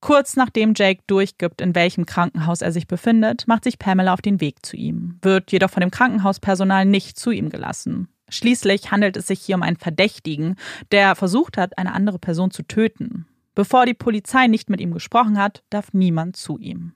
[0.01, 4.41] Kurz nachdem Jake durchgibt, in welchem Krankenhaus er sich befindet, macht sich Pamela auf den
[4.41, 8.07] Weg zu ihm, wird jedoch von dem Krankenhauspersonal nicht zu ihm gelassen.
[8.27, 10.55] Schließlich handelt es sich hier um einen Verdächtigen,
[10.91, 13.27] der versucht hat, eine andere Person zu töten.
[13.53, 16.93] Bevor die Polizei nicht mit ihm gesprochen hat, darf niemand zu ihm.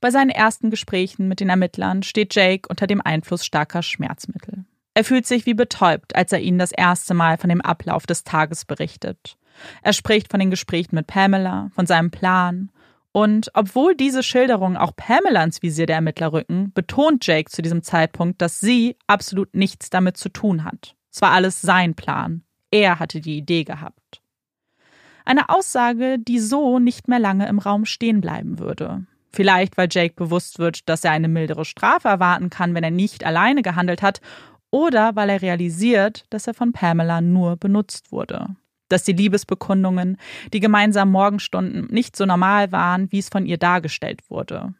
[0.00, 4.64] Bei seinen ersten Gesprächen mit den Ermittlern steht Jake unter dem Einfluss starker Schmerzmittel.
[4.92, 8.22] Er fühlt sich wie betäubt, als er ihnen das erste Mal von dem Ablauf des
[8.22, 9.38] Tages berichtet.
[9.82, 12.70] Er spricht von den Gesprächen mit Pamela, von seinem Plan.
[13.12, 17.82] Und obwohl diese Schilderungen auch Pamela ins Visier der Ermittler rücken, betont Jake zu diesem
[17.82, 20.96] Zeitpunkt, dass sie absolut nichts damit zu tun hat.
[21.12, 22.42] Es war alles sein Plan.
[22.72, 24.20] Er hatte die Idee gehabt.
[25.24, 29.06] Eine Aussage, die so nicht mehr lange im Raum stehen bleiben würde.
[29.32, 33.24] Vielleicht, weil Jake bewusst wird, dass er eine mildere Strafe erwarten kann, wenn er nicht
[33.24, 34.20] alleine gehandelt hat,
[34.70, 38.56] oder weil er realisiert, dass er von Pamela nur benutzt wurde
[38.88, 40.18] dass die Liebesbekundungen,
[40.52, 44.74] die gemeinsamen Morgenstunden nicht so normal waren, wie es von ihr dargestellt wurde.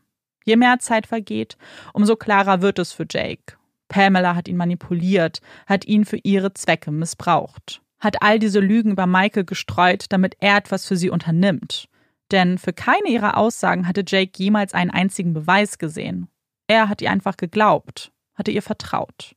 [0.44, 1.56] Je mehr Zeit vergeht,
[1.92, 3.56] umso klarer wird es für Jake.
[3.88, 9.06] Pamela hat ihn manipuliert, hat ihn für ihre Zwecke missbraucht, hat all diese Lügen über
[9.06, 11.88] Michael gestreut, damit er etwas für sie unternimmt.
[12.30, 16.28] Denn für keine ihrer Aussagen hatte Jake jemals einen einzigen Beweis gesehen.
[16.66, 18.10] Er hat ihr einfach geglaubt.
[18.34, 19.36] hatte ihr vertraut.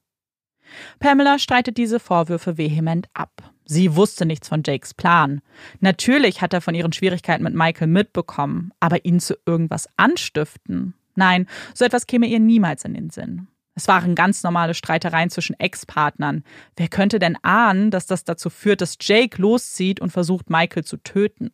[1.00, 3.54] Pamela streitet diese Vorwürfe vehement ab.
[3.70, 5.42] Sie wusste nichts von Jakes Plan.
[5.82, 10.94] Natürlich hat er von ihren Schwierigkeiten mit Michael mitbekommen, aber ihn zu irgendwas anstiften?
[11.16, 13.48] Nein, so etwas käme ihr niemals in den Sinn.
[13.76, 16.44] Es waren ganz normale Streitereien zwischen Ex-Partnern.
[16.78, 20.98] Wer könnte denn ahnen, dass das dazu führt, dass Jake loszieht und versucht, Michael zu
[20.98, 21.52] töten?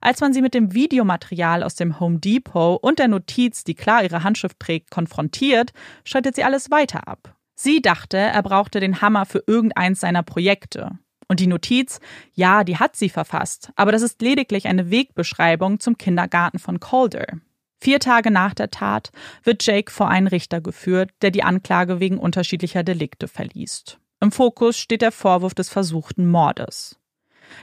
[0.00, 4.04] Als man sie mit dem Videomaterial aus dem Home Depot und der Notiz, die klar
[4.04, 5.72] ihre Handschrift trägt, konfrontiert,
[6.04, 7.34] schaltet sie alles weiter ab.
[7.54, 10.98] Sie dachte, er brauchte den Hammer für irgendeins seiner Projekte.
[11.28, 12.00] Und die Notiz,
[12.34, 17.26] ja, die hat sie verfasst, aber das ist lediglich eine Wegbeschreibung zum Kindergarten von Calder.
[17.80, 19.10] Vier Tage nach der Tat
[19.42, 23.98] wird Jake vor einen Richter geführt, der die Anklage wegen unterschiedlicher Delikte verliest.
[24.20, 26.98] Im Fokus steht der Vorwurf des versuchten Mordes.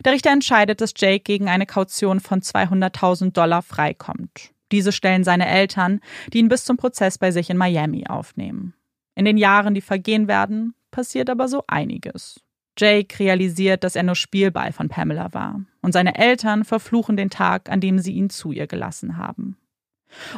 [0.06, 4.52] Der Richter entscheidet, dass Jake gegen eine Kaution von 200.000 Dollar freikommt.
[4.72, 6.00] Diese stellen seine Eltern,
[6.32, 8.74] die ihn bis zum Prozess bei sich in Miami aufnehmen.
[9.16, 12.43] In den Jahren, die vergehen werden, passiert aber so einiges.
[12.78, 17.70] Jake realisiert, dass er nur Spielball von Pamela war, und seine Eltern verfluchen den Tag,
[17.70, 19.58] an dem sie ihn zu ihr gelassen haben.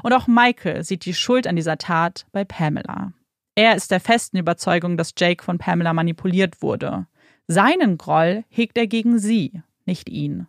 [0.04, 3.14] Und auch Michael sieht die Schuld an dieser Tat bei Pamela.
[3.56, 7.08] Er ist der festen Überzeugung, dass Jake von Pamela manipuliert wurde.
[7.48, 10.48] Seinen Groll hegt er gegen sie, nicht ihn.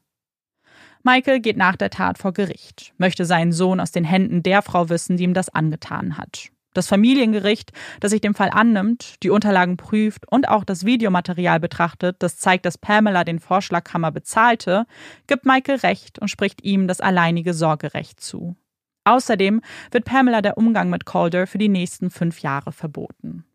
[1.03, 4.89] Michael geht nach der Tat vor Gericht, möchte seinen Sohn aus den Händen der Frau
[4.89, 6.51] wissen, die ihm das angetan hat.
[6.77, 12.17] Das Familiengericht, das sich dem Fall annimmt, die Unterlagen prüft und auch das Videomaterial betrachtet,
[12.19, 14.85] das zeigt, dass Pamela den Vorschlaghammer bezahlte,
[15.27, 18.57] gibt Michael Recht und spricht ihm das alleinige Sorgerecht zu.
[19.05, 23.47] Außerdem wird Pamela der Umgang mit Calder für die nächsten fünf Jahre verboten.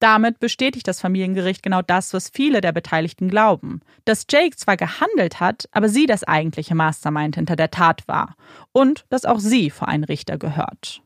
[0.00, 3.80] Damit bestätigt das Familiengericht genau das, was viele der Beteiligten glauben.
[4.04, 8.36] Dass Jake zwar gehandelt hat, aber sie das eigentliche Mastermind hinter der Tat war.
[8.72, 11.03] Und dass auch sie vor einen Richter gehört.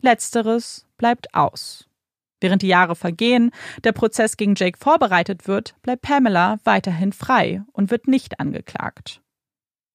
[0.00, 1.86] Letzteres bleibt aus.
[2.40, 3.50] Während die Jahre vergehen,
[3.84, 9.20] der Prozess gegen Jake vorbereitet wird, bleibt Pamela weiterhin frei und wird nicht angeklagt.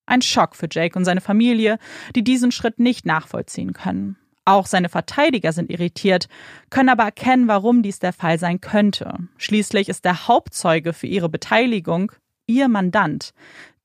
[0.06, 1.80] Ein Schock für Jake und seine Familie,
[2.16, 4.18] die diesen Schritt nicht nachvollziehen können.
[4.48, 6.28] Auch seine Verteidiger sind irritiert,
[6.70, 9.18] können aber erkennen, warum dies der Fall sein könnte.
[9.38, 12.12] Schließlich ist der Hauptzeuge für ihre Beteiligung
[12.48, 13.34] ihr Mandant,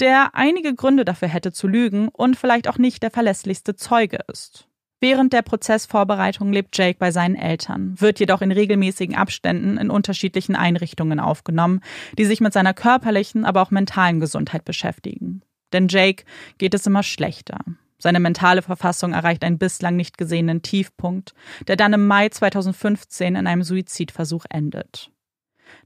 [0.00, 4.68] der einige Gründe dafür hätte zu lügen und vielleicht auch nicht der verlässlichste Zeuge ist.
[5.00, 10.54] Während der Prozessvorbereitung lebt Jake bei seinen Eltern, wird jedoch in regelmäßigen Abständen in unterschiedlichen
[10.54, 11.80] Einrichtungen aufgenommen,
[12.18, 15.40] die sich mit seiner körperlichen, aber auch mentalen Gesundheit beschäftigen.
[15.72, 16.24] Denn Jake
[16.58, 17.58] geht es immer schlechter.
[17.96, 21.32] Seine mentale Verfassung erreicht einen bislang nicht gesehenen Tiefpunkt,
[21.66, 25.10] der dann im Mai 2015 in einem Suizidversuch endet.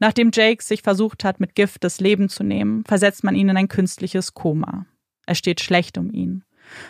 [0.01, 3.57] Nachdem Jake sich versucht hat, mit Gift das Leben zu nehmen, versetzt man ihn in
[3.57, 4.87] ein künstliches Koma.
[5.27, 6.45] Er steht schlecht um ihn.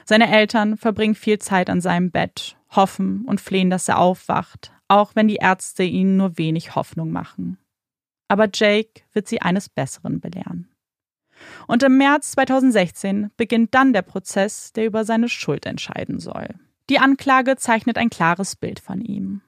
[0.04, 5.14] Seine Eltern verbringen viel Zeit an seinem Bett, hoffen und flehen, dass er aufwacht, auch
[5.14, 7.58] wenn die Ärzte ihnen nur wenig Hoffnung machen.
[8.28, 10.68] Aber Jake wird sie eines Besseren belehren.
[11.66, 16.48] Und im März 2016 beginnt dann der Prozess, der über seine Schuld entscheiden soll.
[16.90, 19.40] Die Anklage zeichnet ein klares Bild von ihm.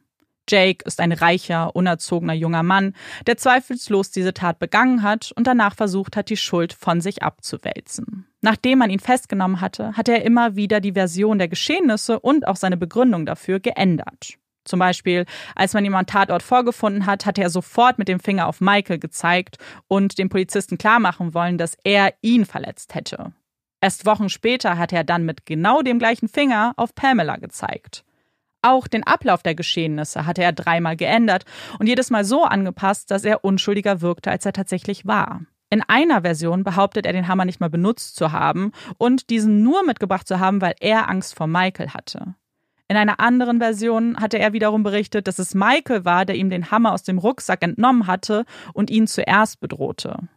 [0.49, 2.95] Jake ist ein reicher, unerzogener junger Mann,
[3.27, 8.27] der zweifellos diese Tat begangen hat und danach versucht hat, die Schuld von sich abzuwälzen.
[8.41, 12.57] Nachdem man ihn festgenommen hatte, hat er immer wieder die Version der Geschehnisse und auch
[12.57, 14.35] seine Begründung dafür geändert.
[14.65, 18.49] Zum Beispiel, als man ihm am Tatort vorgefunden hat, hat er sofort mit dem Finger
[18.49, 23.33] auf Michael gezeigt und dem Polizisten klarmachen wollen, dass er ihn verletzt hätte.
[23.81, 28.05] Erst Wochen später hat er dann mit genau dem gleichen Finger auf Pamela gezeigt.
[28.63, 31.45] Auch den Ablauf der Geschehnisse hatte er dreimal geändert
[31.79, 35.43] und jedes Mal so angepasst, dass er unschuldiger wirkte, als er tatsächlich war.
[35.69, 39.85] In einer Version behauptet er, den Hammer nicht mal benutzt zu haben und diesen nur
[39.85, 42.35] mitgebracht zu haben, weil er Angst vor Michael hatte.
[42.89, 46.71] In einer anderen Version hatte er wiederum berichtet, dass es Michael war, der ihm den
[46.71, 50.29] Hammer aus dem Rucksack entnommen hatte und ihn zuerst bedrohte.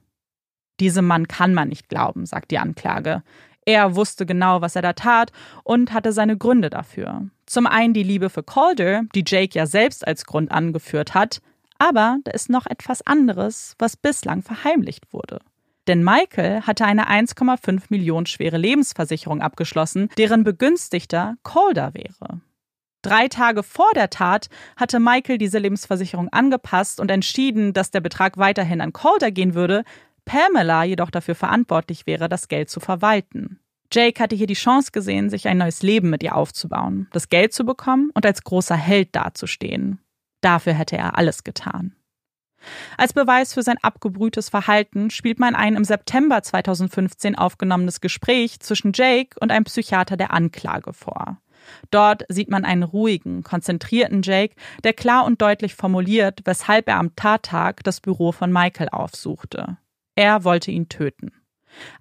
[0.80, 3.22] Diesem Mann kann man nicht glauben, sagt die Anklage.
[3.70, 5.32] Er wusste genau, was er da tat
[5.64, 7.28] und hatte seine Gründe dafür.
[7.46, 11.40] Zum einen die Liebe für Calder, die Jake ja selbst als Grund angeführt hat,
[11.78, 15.38] aber da ist noch etwas anderes, was bislang verheimlicht wurde.
[15.86, 22.42] Denn Michael hatte eine 1,5 Millionen schwere Lebensversicherung abgeschlossen, deren Begünstigter Calder wäre.
[23.04, 28.40] Drei Tage vor der Tat hatte Michael diese Lebensversicherung angepasst und entschieden, dass der Betrag
[28.40, 29.84] weiterhin an Calder gehen würde,
[30.26, 33.60] Pamela jedoch dafür verantwortlich wäre, das Geld zu verwalten.
[33.92, 37.54] Jake hatte hier die Chance gesehen, sich ein neues Leben mit ihr aufzubauen, das Geld
[37.54, 40.00] zu bekommen und als großer Held dazustehen.
[40.42, 41.96] Dafür hätte er alles getan.
[42.98, 48.92] Als Beweis für sein abgebrühtes Verhalten spielt man ein im September 2015 aufgenommenes Gespräch zwischen
[48.94, 51.42] Jake und einem Psychiater der Anklage vor.
[51.92, 57.16] Dort sieht man einen ruhigen, konzentrierten Jake, der klar und deutlich formuliert, weshalb er am
[57.16, 59.78] Tattag das Büro von Michael aufsuchte.
[60.20, 61.32] Er wollte ihn töten.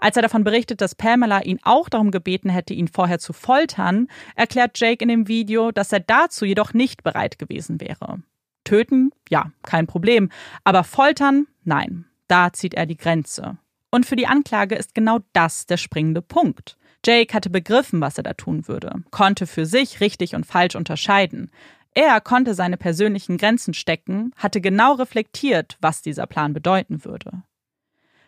[0.00, 4.08] Als er davon berichtet, dass Pamela ihn auch darum gebeten hätte, ihn vorher zu foltern,
[4.34, 8.20] erklärt Jake in dem Video, dass er dazu jedoch nicht bereit gewesen wäre.
[8.64, 9.12] Töten?
[9.28, 10.32] Ja, kein Problem.
[10.64, 11.46] Aber foltern?
[11.62, 12.06] Nein.
[12.26, 13.56] Da zieht er die Grenze.
[13.92, 16.76] Und für die Anklage ist genau das der springende Punkt.
[17.06, 21.52] Jake hatte begriffen, was er da tun würde, konnte für sich richtig und falsch unterscheiden.
[21.94, 27.44] Er konnte seine persönlichen Grenzen stecken, hatte genau reflektiert, was dieser Plan bedeuten würde.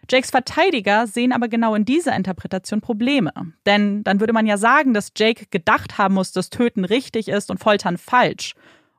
[0.09, 3.33] Jakes Verteidiger sehen aber genau in dieser Interpretation Probleme.
[3.67, 7.51] Denn dann würde man ja sagen, dass Jake gedacht haben muss, dass Töten richtig ist
[7.51, 8.55] und Foltern falsch.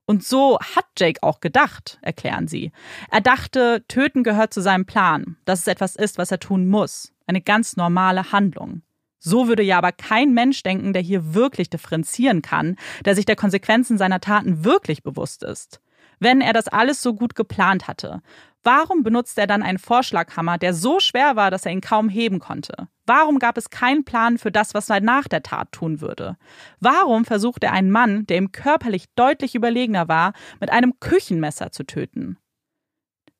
[0.06, 2.72] Und so hat Jake auch gedacht, erklären sie.
[3.10, 7.14] Er dachte, Töten gehört zu seinem Plan, dass es etwas ist, was er tun muss.
[7.28, 8.82] Eine ganz normale Handlung.
[9.20, 13.36] So würde ja aber kein Mensch denken, der hier wirklich differenzieren kann, der sich der
[13.36, 15.80] Konsequenzen seiner Taten wirklich bewusst ist.
[16.22, 18.22] Wenn er das alles so gut geplant hatte,
[18.64, 22.40] Warum benutzt er dann einen Vorschlaghammer, der so schwer war, dass er ihn kaum heben
[22.40, 22.88] konnte?
[23.08, 26.38] Warum gab es keinen Plan für das, was er nach der Tat tun würde?
[26.80, 31.86] Warum versucht er einen Mann, der ihm körperlich deutlich überlegener war, mit einem Küchenmesser zu
[31.86, 32.38] töten?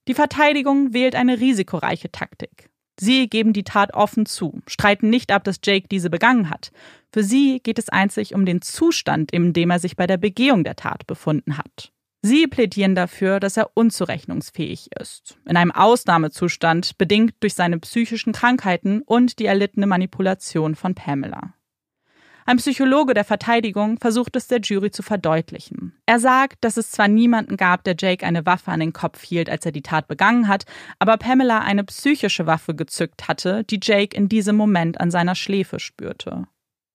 [0.08, 2.72] Die Verteidigung wählt eine risikoreiche Taktik.
[3.00, 6.72] Sie geben die Tat offen zu, streiten nicht ab, dass Jake diese begangen hat.
[7.14, 10.64] Für sie geht es einzig um den Zustand, in dem er sich bei der Begehung
[10.64, 11.92] der Tat befunden hat.
[12.24, 19.02] Sie plädieren dafür, dass er unzurechnungsfähig ist, in einem Ausnahmezustand, bedingt durch seine psychischen Krankheiten
[19.02, 21.56] und die erlittene Manipulation von Pamela.
[22.46, 25.94] Ein Psychologe der Verteidigung versucht es der Jury zu verdeutlichen.
[26.06, 29.50] Er sagt, dass es zwar niemanden gab, der Jake eine Waffe an den Kopf hielt,
[29.50, 30.66] als er die Tat begangen hat,
[31.00, 35.80] aber Pamela eine psychische Waffe gezückt hatte, die Jake in diesem Moment an seiner Schläfe
[35.80, 36.48] spürte.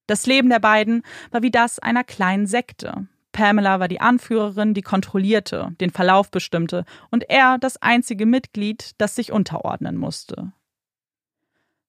[0.06, 3.08] Das Leben der beiden war wie das einer kleinen Sekte.
[3.37, 9.14] Pamela war die Anführerin, die kontrollierte, den Verlauf bestimmte und er das einzige Mitglied, das
[9.14, 10.53] sich unterordnen musste.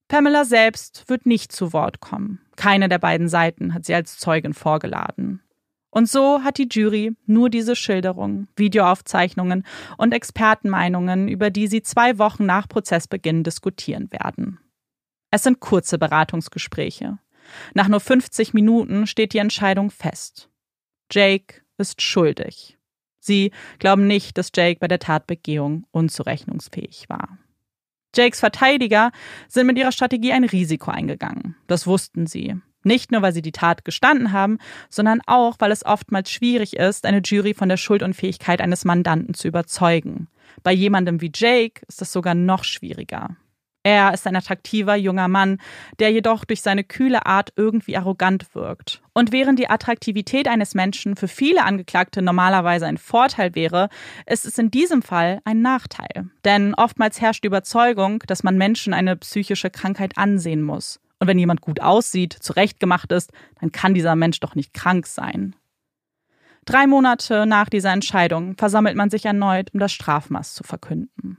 [0.10, 2.42] Pamela selbst wird nicht zu Wort kommen.
[2.58, 5.42] Keine der beiden Seiten hat sie als Zeugin vorgeladen.
[5.90, 9.66] Und so hat die Jury nur diese Schilderungen, Videoaufzeichnungen
[9.98, 14.60] und Expertenmeinungen, über die sie zwei Wochen nach Prozessbeginn diskutieren werden.
[15.32, 17.20] Es sind kurze Beratungsgespräche.
[17.74, 20.50] Nach nur 50 Minuten steht die Entscheidung fest.
[21.12, 22.78] Jake ist schuldig.
[23.20, 27.38] Sie glauben nicht, dass Jake bei der Tatbegehung unzurechnungsfähig war.
[28.16, 29.12] Jakes Verteidiger
[29.48, 31.56] sind mit ihrer Strategie ein Risiko eingegangen.
[31.68, 32.56] Das wussten sie.
[32.84, 37.06] Nicht nur, weil sie die Tat gestanden haben, sondern auch, weil es oftmals schwierig ist,
[37.06, 40.30] eine Jury von der Schuldunfähigkeit eines Mandanten zu überzeugen.
[40.64, 43.36] Bei jemandem wie Jake ist das sogar noch schwieriger.
[43.84, 45.60] Er ist ein attraktiver junger Mann,
[46.00, 49.02] der jedoch durch seine kühle Art irgendwie arrogant wirkt.
[49.14, 53.90] Und während die Attraktivität eines Menschen für viele Angeklagte normalerweise ein Vorteil wäre,
[54.26, 56.30] ist es in diesem Fall ein Nachteil.
[56.44, 61.00] Denn oftmals herrscht die Überzeugung, dass man Menschen eine psychische Krankheit ansehen muss.
[61.20, 65.56] Und wenn jemand gut aussieht, zurechtgemacht ist, dann kann dieser Mensch doch nicht krank sein.
[66.66, 71.38] Drei Monate nach dieser Entscheidung versammelt man sich erneut, um das Strafmaß zu verkünden.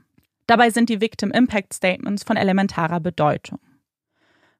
[0.49, 3.59] Dabei sind die Victim Impact Statements von elementarer Bedeutung.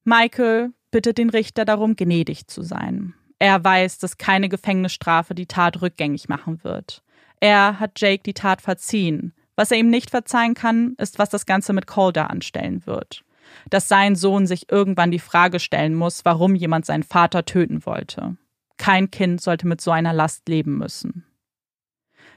[0.03, 3.15] Michael bittet den Richter darum, gnädig zu sein.
[3.39, 7.01] Er weiß, dass keine Gefängnisstrafe die Tat rückgängig machen wird.
[7.39, 9.33] Er hat Jake die Tat verziehen.
[9.55, 13.23] Was er ihm nicht verzeihen kann, ist, was das Ganze mit Calder anstellen wird.
[13.71, 18.37] Dass sein Sohn sich irgendwann die Frage stellen muss, warum jemand seinen Vater töten wollte.
[18.77, 21.25] Kein Kind sollte mit so einer Last leben müssen.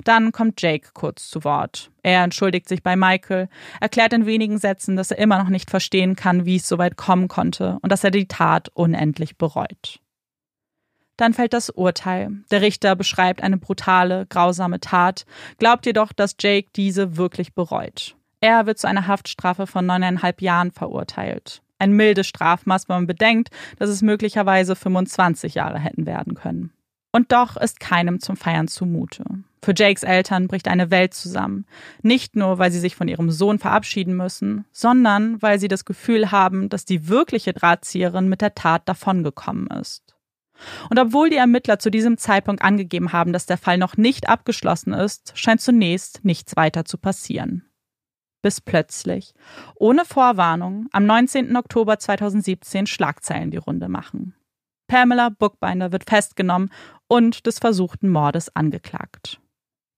[0.04, 1.90] Dann kommt Jake kurz zu Wort.
[2.02, 3.48] Er entschuldigt sich bei Michael,
[3.80, 6.96] erklärt in wenigen Sätzen, dass er immer noch nicht verstehen kann, wie es so weit
[6.96, 10.00] kommen konnte und dass er die Tat unendlich bereut.
[11.16, 12.32] Dann fällt das Urteil.
[12.50, 15.24] Der Richter beschreibt eine brutale, grausame Tat,
[15.58, 18.16] glaubt jedoch, dass Jake diese wirklich bereut.
[18.40, 21.62] Er wird zu einer Haftstrafe von neuneinhalb Jahren verurteilt.
[21.78, 26.72] Ein mildes Strafmaß, wenn man bedenkt, dass es möglicherweise 25 Jahre hätten werden können.
[27.12, 29.24] Und doch ist keinem zum Feiern zumute.
[29.62, 31.66] Für Jakes Eltern bricht eine Welt zusammen.
[32.02, 36.32] Nicht nur, weil sie sich von ihrem Sohn verabschieden müssen, sondern weil sie das Gefühl
[36.32, 40.16] haben, dass die wirkliche Drahtzieherin mit der Tat davongekommen ist.
[40.90, 44.92] Und obwohl die Ermittler zu diesem Zeitpunkt angegeben haben, dass der Fall noch nicht abgeschlossen
[44.92, 47.64] ist, scheint zunächst nichts weiter zu passieren.
[48.42, 49.34] Bis plötzlich,
[49.76, 51.56] ohne Vorwarnung, am 19.
[51.56, 54.34] Oktober 2017 Schlagzeilen die Runde machen.
[54.92, 56.70] Pamela Bookbinder wird festgenommen
[57.08, 59.40] und des versuchten Mordes angeklagt.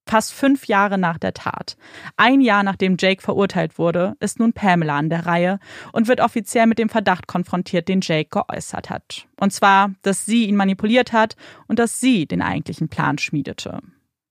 [0.08, 1.76] Fast fünf Jahre nach der Tat,
[2.16, 5.58] ein Jahr nachdem Jake verurteilt wurde, ist nun Pamela an der Reihe
[5.90, 9.26] und wird offiziell mit dem Verdacht konfrontiert, den Jake geäußert hat.
[9.40, 11.34] Und zwar, dass sie ihn manipuliert hat
[11.66, 13.80] und dass sie den eigentlichen Plan schmiedete.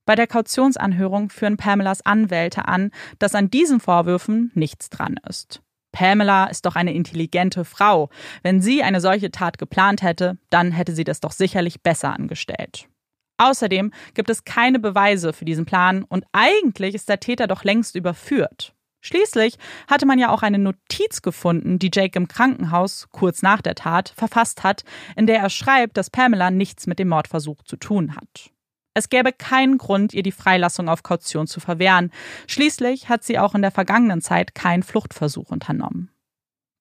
[0.05, 5.62] Bei der Kautionsanhörung führen Pamelas Anwälte an, dass an diesen Vorwürfen nichts dran ist.
[5.93, 8.09] Pamela ist doch eine intelligente Frau.
[8.41, 12.89] Wenn sie eine solche Tat geplant hätte, dann hätte sie das doch sicherlich besser angestellt.
[13.37, 17.95] Außerdem gibt es keine Beweise für diesen Plan und eigentlich ist der Täter doch längst
[17.95, 18.73] überführt.
[19.01, 19.57] Schließlich
[19.89, 24.13] hatte man ja auch eine Notiz gefunden, die Jake im Krankenhaus kurz nach der Tat
[24.15, 24.83] verfasst hat,
[25.17, 28.52] in der er schreibt, dass Pamela nichts mit dem Mordversuch zu tun hat.
[28.93, 32.11] Es gäbe keinen Grund, ihr die Freilassung auf Kaution zu verwehren.
[32.47, 36.11] Schließlich hat sie auch in der vergangenen Zeit keinen Fluchtversuch unternommen.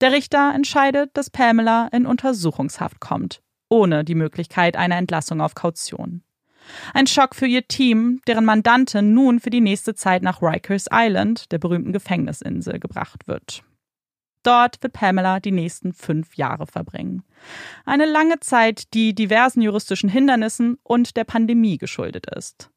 [0.00, 6.22] Der Richter entscheidet, dass Pamela in Untersuchungshaft kommt, ohne die Möglichkeit einer Entlassung auf Kaution.
[6.92, 11.50] Ein Schock für ihr Team, deren Mandantin nun für die nächste Zeit nach Rikers Island,
[11.52, 13.64] der berühmten Gefängnisinsel, gebracht wird.
[14.42, 17.22] Dort wird Pamela die nächsten fünf Jahre verbringen.
[17.84, 22.70] Eine lange Zeit, die diversen juristischen Hindernissen und der Pandemie geschuldet ist.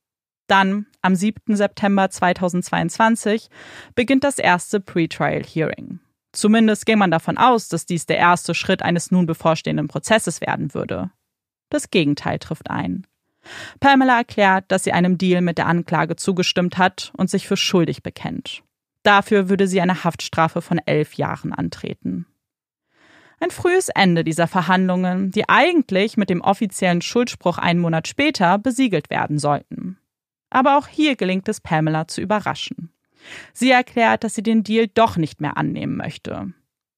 [0.48, 1.56] Dann, am 7.
[1.56, 3.50] September 2022,
[3.96, 6.00] beginnt das erste Pretrial Hearing.
[6.34, 10.74] Zumindest ging man davon aus, dass dies der erste Schritt eines nun bevorstehenden Prozesses werden
[10.74, 11.10] würde.
[11.70, 13.08] Das Gegenteil trifft ein.
[13.80, 18.04] Pamela erklärt, dass sie einem Deal mit der Anklage zugestimmt hat und sich für schuldig
[18.04, 18.64] bekennt.
[19.06, 22.26] Dafür würde sie eine Haftstrafe von elf Jahren antreten.
[23.40, 29.12] Ein frühes Ende dieser Verhandlungen, die eigentlich mit dem offiziellen Schuldspruch einen Monat später besiegelt
[29.12, 30.00] werden sollten.
[30.50, 32.92] Aber auch hier gelingt es Pamela zu überraschen.
[33.54, 36.54] Sie erklärt, dass sie den Deal doch nicht mehr annehmen möchte.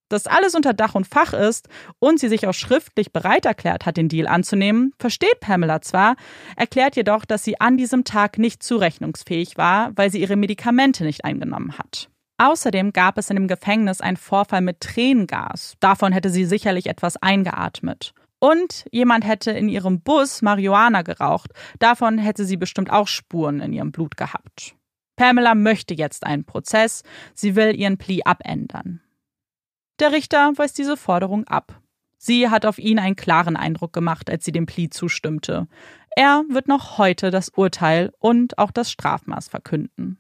[0.09, 1.67] Dass alles unter Dach und Fach ist
[1.99, 6.15] und sie sich auch schriftlich bereit erklärt hat, den Deal anzunehmen, versteht Pamela zwar,
[6.55, 11.25] erklärt jedoch, dass sie an diesem Tag nicht zurechnungsfähig war, weil sie ihre Medikamente nicht
[11.25, 12.09] eingenommen hat.
[12.37, 15.73] Außerdem gab es in dem Gefängnis einen Vorfall mit Tränengas.
[15.79, 18.13] Davon hätte sie sicherlich etwas eingeatmet.
[18.39, 21.51] Und jemand hätte in ihrem Bus Marihuana geraucht.
[21.79, 24.75] Davon hätte sie bestimmt auch Spuren in ihrem Blut gehabt.
[25.15, 27.01] Pamela möchte jetzt einen Prozess.
[27.33, 29.01] Sie will ihren Plea abändern.
[29.99, 31.81] Der Richter weist diese Forderung ab.
[32.17, 35.67] Sie hat auf ihn einen klaren Eindruck gemacht, als sie dem Plea zustimmte.
[36.15, 40.19] Er wird noch heute das Urteil und auch das Strafmaß verkünden.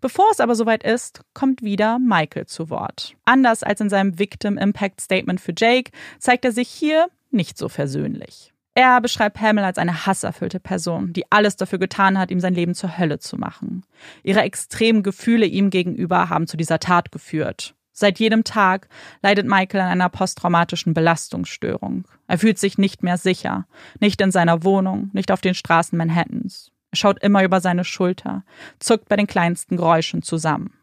[0.00, 3.16] Bevor es aber soweit ist, kommt wieder Michael zu Wort.
[3.24, 7.70] Anders als in seinem Victim Impact Statement für Jake zeigt er sich hier nicht so
[7.70, 8.52] versöhnlich.
[8.74, 12.74] Er beschreibt Pamela als eine hasserfüllte Person, die alles dafür getan hat, ihm sein Leben
[12.74, 13.86] zur Hölle zu machen.
[14.22, 17.74] Ihre extremen Gefühle ihm gegenüber haben zu dieser Tat geführt.
[17.96, 18.88] Seit jedem Tag
[19.22, 22.06] leidet Michael an einer posttraumatischen Belastungsstörung.
[22.26, 23.68] Er fühlt sich nicht mehr sicher,
[24.00, 26.72] nicht in seiner Wohnung, nicht auf den Straßen Manhattans.
[26.90, 28.42] Er schaut immer über seine Schulter,
[28.80, 30.74] zuckt bei den kleinsten Geräuschen zusammen.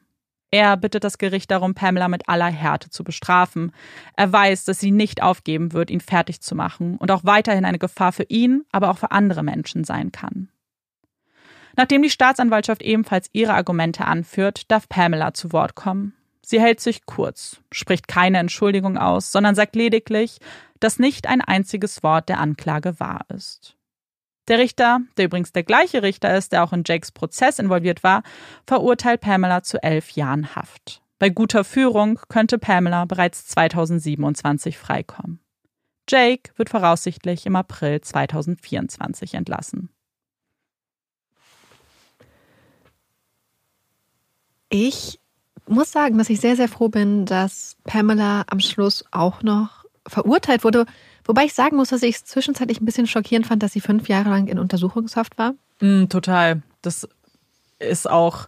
[0.51, 3.73] Er bittet das Gericht darum, Pamela mit aller Härte zu bestrafen.
[4.15, 7.79] Er weiß, dass sie nicht aufgeben wird, ihn fertig zu machen und auch weiterhin eine
[7.79, 10.49] Gefahr für ihn, aber auch für andere Menschen sein kann.
[11.75, 16.13] Nachdem die Staatsanwaltschaft ebenfalls ihre Argumente anführt, darf Pamela zu Wort kommen.
[16.51, 20.39] Sie hält sich kurz, spricht keine Entschuldigung aus, sondern sagt lediglich,
[20.81, 23.77] dass nicht ein einziges Wort der Anklage wahr ist.
[24.49, 28.23] Der Richter, der übrigens der gleiche Richter ist, der auch in Jakes Prozess involviert war,
[28.67, 31.01] verurteilt Pamela zu elf Jahren Haft.
[31.19, 35.39] Bei guter Führung könnte Pamela bereits 2027 freikommen.
[36.09, 39.89] Jake wird voraussichtlich im April 2024 entlassen.
[44.67, 45.20] Ich
[45.67, 50.63] muss sagen, dass ich sehr, sehr froh bin, dass Pamela am Schluss auch noch verurteilt
[50.63, 50.85] wurde.
[51.23, 54.09] Wobei ich sagen muss, dass ich es zwischenzeitlich ein bisschen schockierend fand, dass sie fünf
[54.09, 55.53] Jahre lang in Untersuchungshaft war.
[55.79, 56.61] Mm, total.
[56.81, 57.07] Das
[57.79, 58.47] ist auch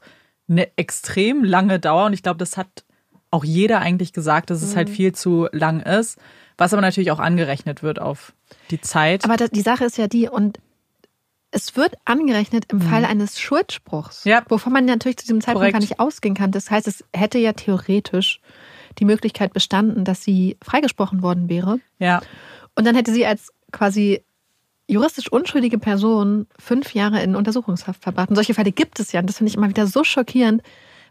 [0.50, 2.84] eine extrem lange Dauer und ich glaube, das hat
[3.32, 4.92] auch jeder eigentlich gesagt, dass es halt mhm.
[4.92, 6.20] halt viel zu lang ist,
[6.58, 8.34] was aber natürlich auch angerechnet wird auf
[8.70, 9.26] die Zeit.
[9.26, 10.60] Aber die Sache ist ja die, und
[11.54, 12.82] es wird angerechnet im mhm.
[12.82, 14.44] Fall eines Schuldspruchs, ja.
[14.50, 15.74] wovon man natürlich zu diesem Zeitpunkt Korrekt.
[15.74, 16.52] gar nicht ausgehen kann.
[16.52, 18.42] Das heißt, es hätte ja theoretisch
[19.00, 21.80] die Möglichkeit bestanden, dass sie freigesprochen worden wäre.
[22.00, 22.22] Ja.
[22.76, 24.24] Und dann hätte sie als quasi
[24.88, 28.30] juristisch unschuldige Person fünf Jahre in Untersuchungshaft verbracht.
[28.30, 29.20] Und solche Fälle gibt es ja.
[29.20, 30.64] Und das finde ich immer wieder so schockierend,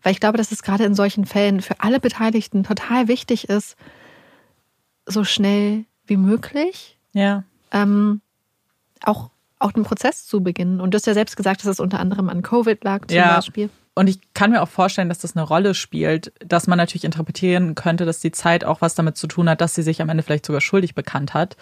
[0.02, 3.76] weil ich glaube, dass es gerade in solchen Fällen für alle Beteiligten total wichtig ist,
[5.06, 7.44] so schnell wie möglich ja.
[7.70, 8.20] ähm,
[9.04, 9.30] auch
[9.62, 10.80] auch den Prozess zu beginnen.
[10.80, 13.36] Und du hast ja selbst gesagt, dass es unter anderem an Covid lag zum ja.
[13.36, 13.70] Beispiel.
[13.94, 17.74] Und ich kann mir auch vorstellen, dass das eine Rolle spielt, dass man natürlich interpretieren
[17.74, 20.22] könnte, dass die Zeit auch was damit zu tun hat, dass sie sich am Ende
[20.22, 21.56] vielleicht sogar schuldig bekannt hat,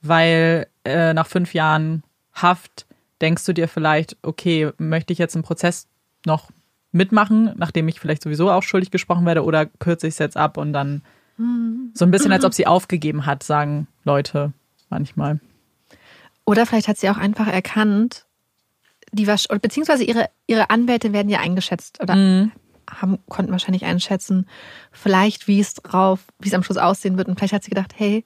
[0.00, 2.86] weil äh, nach fünf Jahren Haft
[3.20, 5.86] denkst du dir vielleicht, okay, möchte ich jetzt im Prozess
[6.24, 6.50] noch
[6.92, 10.56] mitmachen, nachdem ich vielleicht sowieso auch schuldig gesprochen werde, oder kürze ich es jetzt ab
[10.56, 11.02] und dann
[11.36, 11.90] mhm.
[11.94, 14.52] so ein bisschen, als ob sie aufgegeben hat, sagen Leute
[14.88, 15.40] manchmal.
[16.44, 18.26] Oder vielleicht hat sie auch einfach erkannt,
[19.12, 19.26] die
[19.60, 22.52] beziehungsweise ihre, ihre Anwälte werden ja eingeschätzt oder mhm.
[22.90, 24.48] haben, konnten wahrscheinlich einschätzen,
[24.90, 27.28] vielleicht wie es drauf, wie es am Schluss aussehen wird.
[27.28, 28.24] Und vielleicht hat sie gedacht, hey,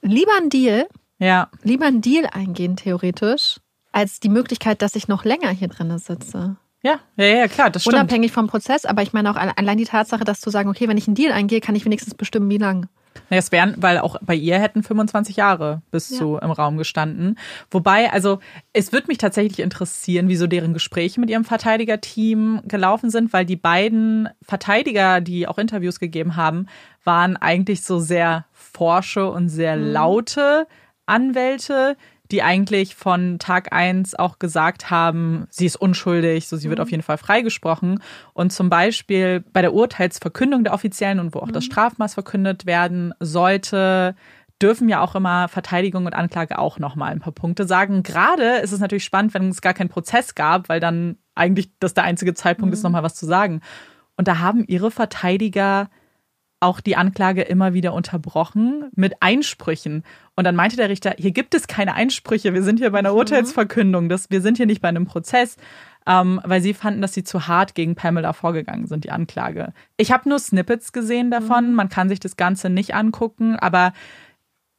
[0.00, 0.86] lieber ein Deal,
[1.18, 1.48] ja.
[1.62, 3.60] lieber ein Deal eingehen, theoretisch,
[3.92, 6.56] als die Möglichkeit, dass ich noch länger hier drin sitze.
[6.82, 7.96] Ja, ja, ja, klar, das stimmt.
[7.96, 10.96] Unabhängig vom Prozess, aber ich meine auch allein die Tatsache, dass zu sagen, okay, wenn
[10.96, 12.88] ich einen Deal eingehe, kann ich wenigstens bestimmen, wie lang.
[13.28, 16.18] Ja, es wären, weil auch bei ihr hätten 25 Jahre bis ja.
[16.18, 17.38] zu im Raum gestanden.
[17.70, 18.40] Wobei, also
[18.72, 23.56] es würde mich tatsächlich interessieren, wieso deren Gespräche mit ihrem Verteidigerteam gelaufen sind, weil die
[23.56, 26.66] beiden Verteidiger, die auch Interviews gegeben haben,
[27.04, 29.92] waren eigentlich so sehr forsche und sehr mhm.
[29.92, 30.66] laute
[31.06, 31.96] Anwälte,
[32.30, 36.82] die eigentlich von Tag eins auch gesagt haben, sie ist unschuldig, so sie wird mhm.
[36.82, 38.02] auf jeden Fall freigesprochen.
[38.32, 41.52] Und zum Beispiel bei der Urteilsverkündung der Offiziellen und wo auch mhm.
[41.52, 44.14] das Strafmaß verkündet werden sollte,
[44.62, 48.02] dürfen ja auch immer Verteidigung und Anklage auch nochmal ein paar Punkte sagen.
[48.02, 51.94] Gerade ist es natürlich spannend, wenn es gar keinen Prozess gab, weil dann eigentlich das
[51.94, 52.74] der einzige Zeitpunkt mhm.
[52.74, 53.62] ist, nochmal was zu sagen.
[54.16, 55.88] Und da haben ihre Verteidiger
[56.60, 60.04] auch die Anklage immer wieder unterbrochen mit Einsprüchen.
[60.40, 63.10] Und dann meinte der Richter, hier gibt es keine Einsprüche, wir sind hier bei einer
[63.10, 63.18] mhm.
[63.18, 65.58] Urteilsverkündung, das, wir sind hier nicht bei einem Prozess,
[66.06, 69.74] ähm, weil sie fanden, dass sie zu hart gegen Pamela vorgegangen sind, die Anklage.
[69.98, 71.74] Ich habe nur Snippets gesehen davon, mhm.
[71.74, 73.92] man kann sich das Ganze nicht angucken, aber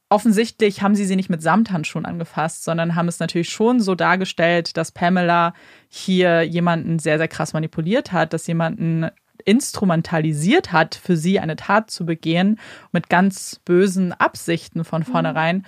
[0.08, 4.76] offensichtlich haben sie sie nicht mit Samthandschuhen angefasst, sondern haben es natürlich schon so dargestellt,
[4.76, 5.54] dass Pamela
[5.88, 9.10] hier jemanden sehr, sehr krass manipuliert hat, dass jemanden
[9.44, 12.58] instrumentalisiert hat, für sie eine Tat zu begehen,
[12.92, 15.66] mit ganz bösen Absichten von vornherein.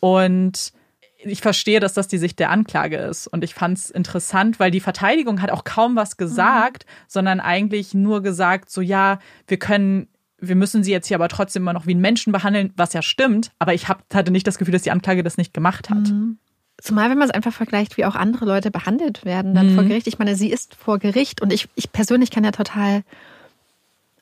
[0.00, 0.72] Und
[1.18, 3.26] ich verstehe, dass das die Sicht der Anklage ist.
[3.26, 6.90] Und ich fand es interessant, weil die Verteidigung hat auch kaum was gesagt, mhm.
[7.08, 10.08] sondern eigentlich nur gesagt, so ja, wir können
[10.40, 13.00] wir müssen sie jetzt hier aber trotzdem immer noch wie einen Menschen behandeln, was ja
[13.00, 16.10] stimmt, aber ich hab, hatte nicht das Gefühl, dass die Anklage das nicht gemacht hat.
[16.10, 16.38] Mhm.
[16.78, 19.74] Zumal, wenn man es einfach vergleicht, wie auch andere Leute behandelt werden dann mhm.
[19.74, 20.06] vor Gericht.
[20.06, 23.04] Ich meine, sie ist vor Gericht und ich, ich persönlich kann ja total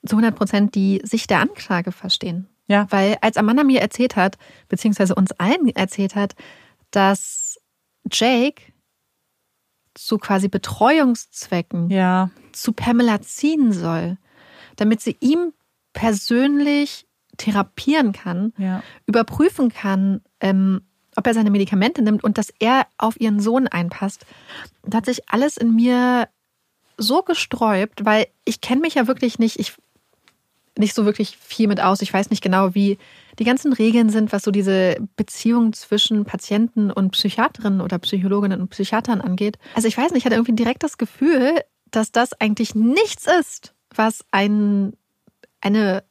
[0.04, 2.46] zu 100 Prozent die Sicht der Anklage verstehen.
[2.66, 2.86] Ja.
[2.90, 4.38] Weil als Amanda mir erzählt hat,
[4.68, 6.34] beziehungsweise uns allen erzählt hat,
[6.90, 7.58] dass
[8.10, 8.62] Jake
[9.94, 12.30] zu quasi Betreuungszwecken ja.
[12.52, 14.16] zu Pamela ziehen soll,
[14.76, 15.52] damit sie ihm
[15.92, 18.82] persönlich therapieren kann, ja.
[19.06, 20.82] überprüfen kann, ähm,
[21.16, 24.24] ob er seine Medikamente nimmt und dass er auf ihren Sohn einpasst.
[24.82, 26.28] Da hat sich alles in mir
[26.96, 29.74] so gesträubt, weil ich kenne mich ja wirklich nicht, ich
[30.78, 32.00] nicht so wirklich viel mit aus.
[32.00, 32.98] Ich weiß nicht genau, wie
[33.38, 38.68] die ganzen Regeln sind, was so diese Beziehung zwischen Patienten und Psychiaterinnen oder Psychologinnen und
[38.70, 39.58] Psychiatern angeht.
[39.74, 41.60] Also ich weiß nicht, ich hatte irgendwie direkt das Gefühl,
[41.90, 44.94] dass das eigentlich nichts ist, was ein,
[45.60, 46.04] eine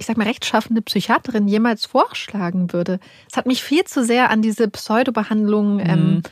[0.00, 2.98] ich sag mal, rechtschaffende Psychiaterin jemals vorschlagen würde.
[3.30, 5.80] Es hat mich viel zu sehr an diese Pseudobehandlung mhm.
[5.80, 6.22] ähm,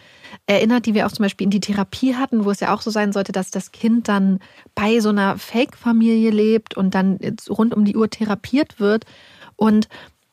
[0.47, 2.91] erinnert, die wir auch zum Beispiel in die Therapie hatten, wo es ja auch so
[2.91, 4.41] sein sollte, dass das Kind dann
[4.75, 7.19] bei so einer Fake-Familie lebt und dann
[7.51, 9.05] rund um die Uhr therapiert wird.
[9.57, 9.89] Und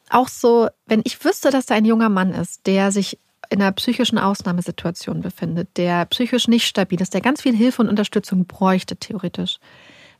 [0.10, 3.20] auch so, wenn ich wüsste, dass da ein junger Mann ist, der sich
[3.50, 7.90] in einer psychischen Ausnahmesituation befindet, der psychisch nicht stabil ist, der ganz viel Hilfe und
[7.90, 9.60] Unterstützung bräuchte, theoretisch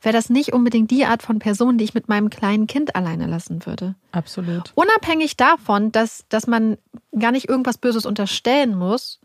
[0.06, 3.28] wäre das nicht unbedingt die Art von Person, die ich mit meinem kleinen Kind alleine
[3.28, 3.96] lassen würde.
[4.12, 4.72] Absolut.
[4.76, 6.78] Unabhängig davon, dass, dass man
[7.18, 9.20] gar nicht irgendwas Böses unterstellen muss,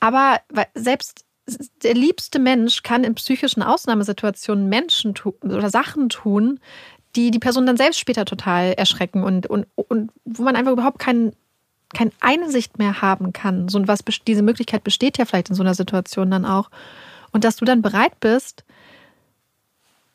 [0.00, 0.40] aber
[0.74, 1.24] selbst
[1.82, 6.60] der liebste Mensch kann in psychischen Ausnahmesituationen Menschen oder Sachen tun,
[7.16, 10.98] die die Person dann selbst später total erschrecken und, und, und wo man einfach überhaupt
[10.98, 11.32] keinen
[11.94, 13.68] keine Einsicht mehr haben kann.
[13.70, 16.70] So was, diese Möglichkeit besteht ja vielleicht in so einer Situation dann auch.
[17.32, 18.64] Und dass du dann bereit bist,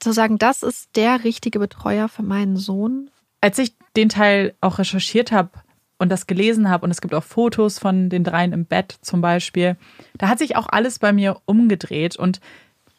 [0.04, 3.10] zu sagen, das ist der richtige Betreuer für meinen Sohn?
[3.42, 5.50] Als ich den Teil auch recherchiert habe
[5.98, 9.22] und das gelesen habe, und es gibt auch Fotos von den dreien im Bett zum
[9.22, 9.78] Beispiel,
[10.18, 12.16] da hat sich auch alles bei mir umgedreht.
[12.16, 12.40] Und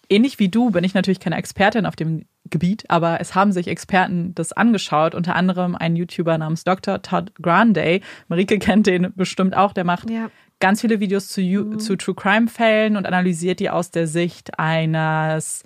[0.09, 3.69] ähnlich wie du bin ich natürlich keine Expertin auf dem Gebiet, aber es haben sich
[3.69, 7.01] Experten das angeschaut, unter anderem ein YouTuber namens Dr.
[7.01, 8.01] Todd Grande.
[8.29, 10.31] Marike kennt den bestimmt auch, der macht ja.
[10.61, 11.79] ganz viele Videos zu, mhm.
[11.79, 15.65] zu True Crime Fällen und analysiert die aus der Sicht eines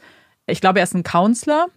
[0.48, 1.68] ich glaube, er ist ein Counselor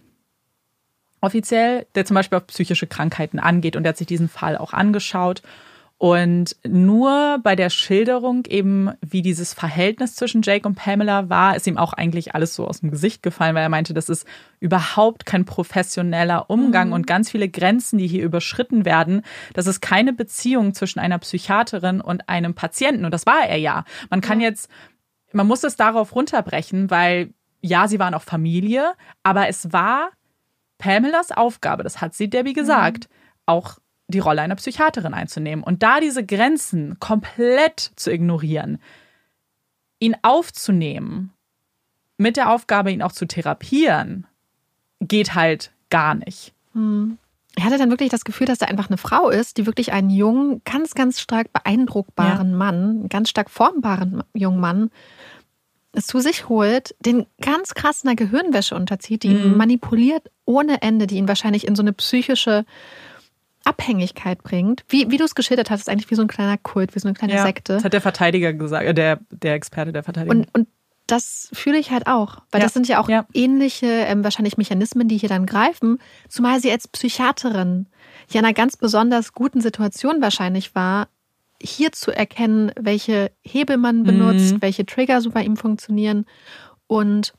[1.22, 4.74] offiziell, der zum Beispiel auf psychische Krankheiten angeht und der hat sich diesen Fall auch
[4.74, 5.42] angeschaut.
[6.00, 11.68] Und nur bei der Schilderung eben, wie dieses Verhältnis zwischen Jake und Pamela war, ist
[11.68, 14.26] ihm auch eigentlich alles so aus dem Gesicht gefallen, weil er meinte, das ist
[14.60, 16.94] überhaupt kein professioneller Umgang mhm.
[16.94, 19.22] und ganz viele Grenzen, die hier überschritten werden.
[19.54, 23.06] Das ist keine Beziehung zwischen einer Psychiaterin und einem Patienten.
[23.06, 23.86] Und das war er ja.
[24.10, 24.48] Man kann ja.
[24.50, 24.72] jetzt,
[25.34, 27.30] man muss es darauf runterbrechen, weil
[27.62, 28.94] ja, sie waren auch Familie,
[29.24, 30.10] aber es war
[30.78, 33.16] Pamelas Aufgabe, das hat sie Debbie gesagt, mhm.
[33.46, 38.80] auch die Rolle einer Psychiaterin einzunehmen und da diese Grenzen komplett zu ignorieren,
[40.00, 41.34] ihn aufzunehmen,
[42.18, 44.28] mit der Aufgabe, ihn auch zu therapieren,
[45.00, 46.54] geht halt gar nicht.
[46.74, 47.18] Hm.
[47.56, 50.10] Er hatte dann wirklich das Gefühl, dass da einfach eine Frau ist, die wirklich einen
[50.10, 52.58] jungen, ganz, ganz stark beeindruckbaren ja.
[52.58, 54.90] Mann, einen ganz stark formbaren jungen Mann
[55.94, 59.44] zu sich holt, den ganz krass einer Gehirnwäsche unterzieht, die mhm.
[59.44, 62.66] ihn manipuliert ohne Ende, die ihn wahrscheinlich in so eine psychische
[63.64, 64.84] Abhängigkeit bringt.
[64.88, 67.08] Wie, wie du es geschildert hast, ist eigentlich wie so ein kleiner Kult, wie so
[67.08, 67.74] eine kleine ja, Sekte.
[67.74, 70.36] Das hat der Verteidiger gesagt, äh, der, der Experte der Verteidiger.
[70.36, 70.68] Und, und
[71.08, 72.66] das fühle ich halt auch, weil ja.
[72.66, 73.26] das sind ja auch ja.
[73.34, 77.88] ähnliche ähm, wahrscheinlich Mechanismen, die hier dann greifen, zumal sie als Psychiaterin
[78.30, 81.10] ja in einer ganz besonders guten Situation wahrscheinlich war,
[81.64, 84.62] hier zu erkennen, welche Hebel man benutzt, mhm.
[84.62, 86.26] welche Trigger so bei ihm funktionieren
[86.88, 87.34] und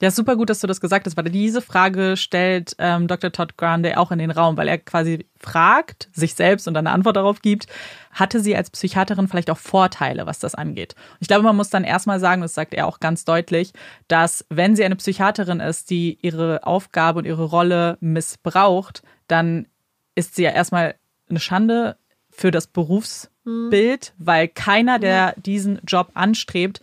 [0.00, 3.32] ja, super gut, dass du das gesagt hast, weil diese Frage stellt ähm, Dr.
[3.32, 6.94] Todd Grande auch in den Raum, weil er quasi fragt, sich selbst und dann eine
[6.94, 7.66] Antwort darauf gibt,
[8.12, 10.94] hatte sie als Psychiaterin vielleicht auch Vorteile, was das angeht.
[10.94, 13.72] Und ich glaube, man muss dann erstmal sagen, das sagt er auch ganz deutlich,
[14.06, 19.66] dass wenn sie eine Psychiaterin ist, die ihre Aufgabe und ihre Rolle missbraucht, dann
[20.14, 20.94] ist sie ja erstmal
[21.28, 21.96] eine Schande
[22.38, 24.24] für das Berufsbild, mhm.
[24.24, 26.80] weil keiner, der diesen Job anstrebt,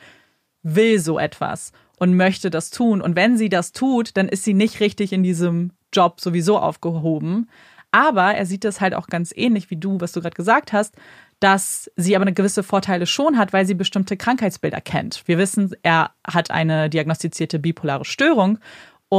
[0.63, 3.01] will so etwas und möchte das tun.
[3.01, 7.49] Und wenn sie das tut, dann ist sie nicht richtig in diesem Job sowieso aufgehoben.
[7.91, 10.95] Aber er sieht das halt auch ganz ähnlich wie du, was du gerade gesagt hast,
[11.39, 15.23] dass sie aber eine gewisse Vorteile schon hat, weil sie bestimmte Krankheitsbilder kennt.
[15.25, 18.59] Wir wissen, er hat eine diagnostizierte bipolare Störung.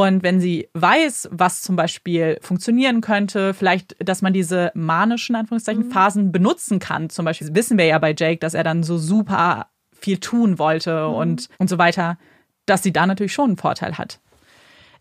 [0.05, 5.87] Und wenn sie weiß, was zum Beispiel funktionieren könnte, vielleicht, dass man diese manischen Anführungszeichen
[5.87, 5.91] mhm.
[5.91, 7.09] Phasen benutzen kann.
[7.09, 11.09] Zum Beispiel wissen wir ja bei Jake, dass er dann so super viel tun wollte
[11.09, 11.15] mhm.
[11.15, 12.19] und, und so weiter
[12.67, 14.21] dass sie da natürlich schon einen Vorteil hat.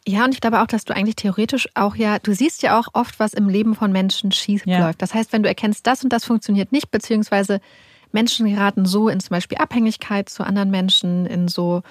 [0.08, 2.90] Ja, und ich glaube auch, dass du eigentlich theoretisch auch ja, du siehst ja auch
[2.94, 4.86] oft, was im Leben von Menschen schief ja.
[4.86, 5.02] läuft.
[5.02, 7.60] Das heißt, wenn du erkennst, das und das funktioniert nicht, beziehungsweise
[8.12, 11.82] Menschen geraten so in zum Beispiel Abhängigkeit zu anderen Menschen, in so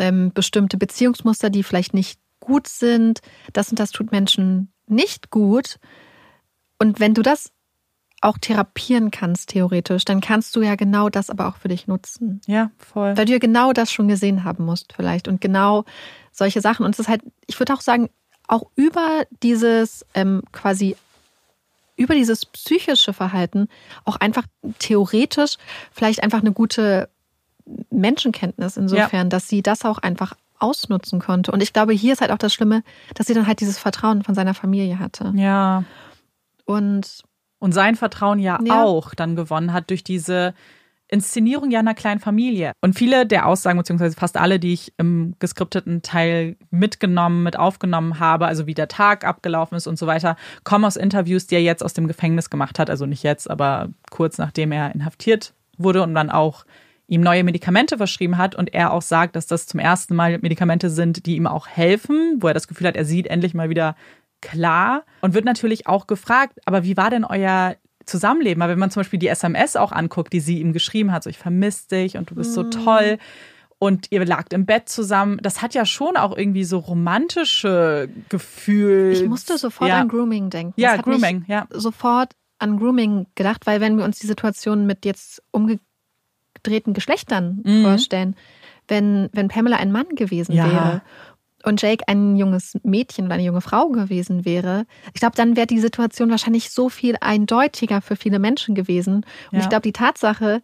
[0.00, 3.20] ähm, bestimmte Beziehungsmuster, die vielleicht nicht gut sind,
[3.52, 5.76] das und das tut Menschen nicht gut.
[6.78, 7.52] Und wenn du das
[8.22, 12.40] auch therapieren kannst, theoretisch, dann kannst du ja genau das aber auch für dich nutzen.
[12.46, 13.16] Ja, voll.
[13.16, 15.28] Weil du ja genau das schon gesehen haben musst, vielleicht.
[15.28, 15.84] Und genau
[16.32, 16.84] solche Sachen.
[16.84, 18.10] Und es ist halt, ich würde auch sagen,
[18.46, 20.96] auch über dieses ähm, quasi
[21.96, 23.68] über dieses psychische Verhalten
[24.06, 24.44] auch einfach
[24.78, 25.56] theoretisch
[25.92, 27.10] vielleicht einfach eine gute
[27.90, 29.30] Menschenkenntnis insofern, ja.
[29.30, 31.52] dass sie das auch einfach ausnutzen konnte.
[31.52, 32.82] Und ich glaube, hier ist halt auch das Schlimme,
[33.14, 35.32] dass sie dann halt dieses Vertrauen von seiner Familie hatte.
[35.36, 35.84] Ja.
[36.66, 37.24] Und
[37.60, 40.54] und sein Vertrauen ja, ja, auch dann gewonnen hat durch diese
[41.08, 42.72] Inszenierung ja einer kleinen Familie.
[42.80, 48.18] Und viele der Aussagen, beziehungsweise fast alle, die ich im geskripteten Teil mitgenommen, mit aufgenommen
[48.20, 51.62] habe, also wie der Tag abgelaufen ist und so weiter, kommen aus Interviews, die er
[51.62, 52.88] jetzt aus dem Gefängnis gemacht hat.
[52.88, 56.64] Also nicht jetzt, aber kurz nachdem er inhaftiert wurde und dann auch
[57.10, 60.88] ihm neue Medikamente verschrieben hat und er auch sagt, dass das zum ersten Mal Medikamente
[60.88, 63.96] sind, die ihm auch helfen, wo er das Gefühl hat, er sieht endlich mal wieder
[64.40, 68.62] klar und wird natürlich auch gefragt, aber wie war denn euer Zusammenleben?
[68.62, 71.30] Aber wenn man zum Beispiel die SMS auch anguckt, die sie ihm geschrieben hat, so
[71.30, 72.70] ich vermisse dich und du bist so mhm.
[72.70, 73.18] toll
[73.80, 79.10] und ihr lagt im Bett zusammen, das hat ja schon auch irgendwie so romantische Gefühle.
[79.10, 80.00] Ich musste sofort ja.
[80.00, 80.80] an Grooming denken.
[80.80, 81.66] Ja, Grooming, ja.
[81.70, 85.42] Sofort an Grooming gedacht, weil wenn wir uns die Situation mit jetzt
[86.60, 87.82] umgedrehten Geschlechtern mhm.
[87.82, 88.36] vorstellen,
[88.88, 90.66] wenn, wenn Pamela ein Mann gewesen ja.
[90.66, 91.02] wäre
[91.62, 95.66] und Jake ein junges Mädchen oder eine junge Frau gewesen wäre, ich glaube, dann wäre
[95.66, 99.26] die Situation wahrscheinlich so viel eindeutiger für viele Menschen gewesen.
[99.50, 99.60] Und ja.
[99.60, 100.62] ich glaube, die Tatsache,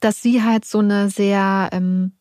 [0.00, 2.12] dass sie halt so eine sehr, ähm,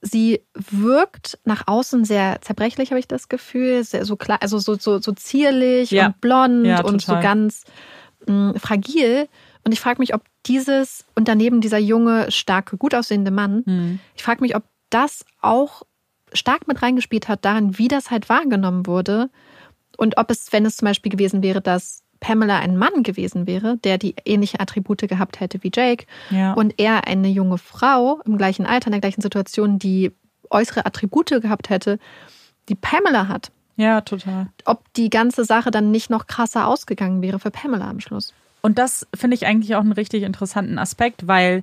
[0.00, 4.76] sie wirkt nach außen sehr zerbrechlich, habe ich das Gefühl, sehr, so klar, also so,
[4.76, 6.06] so, so zierlich ja.
[6.06, 7.64] und blond ja, und so ganz
[8.26, 9.28] mh, mm, fragil.
[9.64, 14.00] Und ich frage mich, ob dieses und daneben dieser junge, starke, gut aussehende Mann, hm.
[14.16, 15.82] ich frage mich, ob das auch
[16.32, 19.30] stark mit reingespielt hat darin, wie das halt wahrgenommen wurde
[19.96, 23.78] und ob es, wenn es zum Beispiel gewesen wäre, dass Pamela ein Mann gewesen wäre,
[23.78, 26.52] der die ähnliche Attribute gehabt hätte wie Jake ja.
[26.52, 30.12] und er eine junge Frau im gleichen Alter, in der gleichen Situation, die
[30.50, 31.98] äußere Attribute gehabt hätte,
[32.68, 33.50] die Pamela hat.
[33.76, 34.48] Ja, total.
[34.66, 38.34] Ob die ganze Sache dann nicht noch krasser ausgegangen wäre für Pamela am Schluss.
[38.62, 41.62] Und das finde ich eigentlich auch einen richtig interessanten Aspekt, weil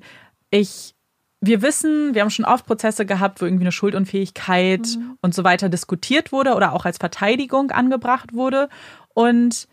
[0.50, 0.94] ich
[1.40, 5.18] wir wissen, wir haben schon oft Prozesse gehabt, wo irgendwie eine Schuldunfähigkeit mhm.
[5.22, 8.70] und so weiter diskutiert wurde oder auch als Verteidigung angebracht wurde.
[9.14, 9.68] Und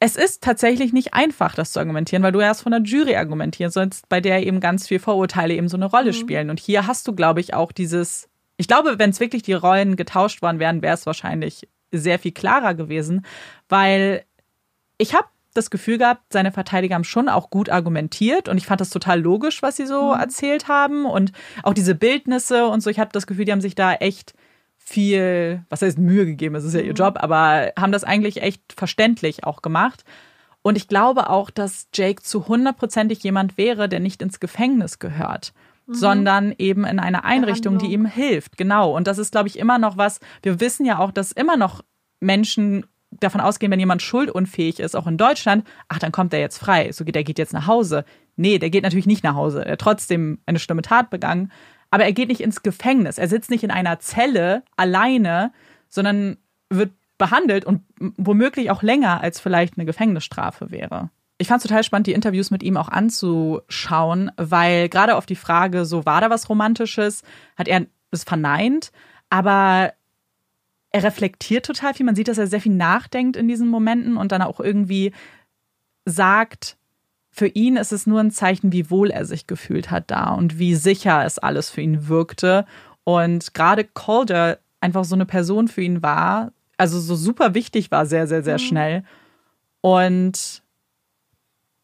[0.00, 3.70] es ist tatsächlich nicht einfach, das zu argumentieren, weil du erst von der Jury argumentieren
[3.70, 6.16] sollst, bei der eben ganz viel Vorurteile eben so eine Rolle mhm.
[6.16, 6.50] spielen.
[6.50, 9.96] Und hier hast du, glaube ich, auch dieses, ich glaube, wenn es wirklich die Rollen
[9.96, 13.24] getauscht worden wären, wäre es wahrscheinlich sehr viel klarer gewesen,
[13.68, 14.24] weil
[14.98, 18.80] ich habe das Gefühl gehabt, seine Verteidiger haben schon auch gut argumentiert und ich fand
[18.80, 20.20] das total logisch, was sie so mhm.
[20.20, 21.32] erzählt haben und
[21.62, 22.90] auch diese Bildnisse und so.
[22.90, 24.34] Ich habe das Gefühl, die haben sich da echt
[24.76, 26.96] viel, was heißt Mühe gegeben, es ist ja ihr mhm.
[26.96, 30.04] Job, aber haben das eigentlich echt verständlich auch gemacht.
[30.62, 35.52] Und ich glaube auch, dass Jake zu hundertprozentig jemand wäre, der nicht ins Gefängnis gehört.
[35.86, 35.94] Mhm.
[35.94, 38.56] sondern eben in einer Einrichtung, die ihm hilft.
[38.56, 38.96] Genau.
[38.96, 40.18] Und das ist, glaube ich, immer noch was.
[40.42, 41.82] Wir wissen ja auch, dass immer noch
[42.18, 42.86] Menschen
[43.20, 46.92] davon ausgehen, wenn jemand schuldunfähig ist, auch in Deutschland, ach, dann kommt er jetzt frei.
[46.92, 48.04] So geht, der geht jetzt nach Hause.
[48.36, 49.64] Nee, der geht natürlich nicht nach Hause.
[49.64, 51.50] Er hat trotzdem eine schlimme Tat begangen.
[51.90, 53.18] Aber er geht nicht ins Gefängnis.
[53.18, 55.52] Er sitzt nicht in einer Zelle alleine,
[55.88, 56.36] sondern
[56.68, 61.10] wird behandelt und womöglich auch länger als vielleicht eine Gefängnisstrafe wäre.
[61.38, 65.36] Ich fand es total spannend, die Interviews mit ihm auch anzuschauen, weil gerade auf die
[65.36, 67.22] Frage, so war da was Romantisches,
[67.56, 68.90] hat er es verneint.
[69.28, 69.92] Aber
[70.96, 72.06] er reflektiert total viel.
[72.06, 75.12] Man sieht, dass er sehr viel nachdenkt in diesen Momenten und dann auch irgendwie
[76.06, 76.78] sagt,
[77.30, 80.58] für ihn ist es nur ein Zeichen, wie wohl er sich gefühlt hat da und
[80.58, 82.64] wie sicher es alles für ihn wirkte.
[83.04, 88.06] Und gerade Calder einfach so eine Person für ihn war, also so super wichtig war,
[88.06, 88.62] sehr, sehr, sehr mhm.
[88.62, 89.04] schnell.
[89.82, 90.62] Und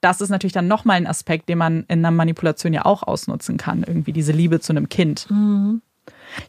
[0.01, 3.59] das ist natürlich dann nochmal ein Aspekt, den man in einer Manipulation ja auch ausnutzen
[3.59, 5.31] kann, irgendwie diese Liebe zu einem Kind.
[5.31, 5.83] Mhm.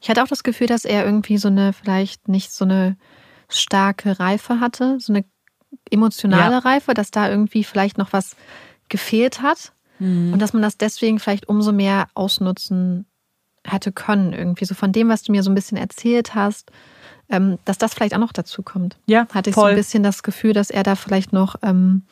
[0.02, 2.98] Ich hatte auch das Gefühl, dass er irgendwie so eine, vielleicht nicht so eine
[3.50, 5.26] starke Reife hatte, so eine
[5.90, 6.60] emotionale ja.
[6.60, 8.36] Reife, dass da irgendwie vielleicht noch was
[8.90, 10.34] gefehlt hat mhm.
[10.34, 13.06] und dass man das deswegen vielleicht umso mehr ausnutzen
[13.66, 16.72] hätte können, irgendwie so von dem, was du mir so ein bisschen erzählt hast,
[17.30, 18.98] ähm, dass das vielleicht auch noch dazu kommt.
[19.06, 19.64] Ja, hatte ich voll.
[19.64, 22.04] so ein bisschen das Gefühl, dass er da vielleicht noch, ähm,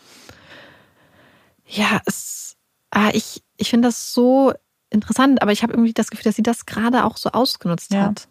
[1.66, 2.56] ja, es,
[2.90, 4.54] ah, ich, ich finde das so
[4.92, 8.04] interessant, aber ich habe irgendwie das Gefühl, dass sie das gerade auch so ausgenutzt ja.
[8.04, 8.28] hat.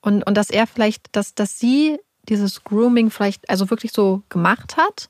[0.00, 1.98] Und, und dass er vielleicht, dass, dass sie
[2.28, 5.08] dieses Grooming vielleicht also wirklich so gemacht hat,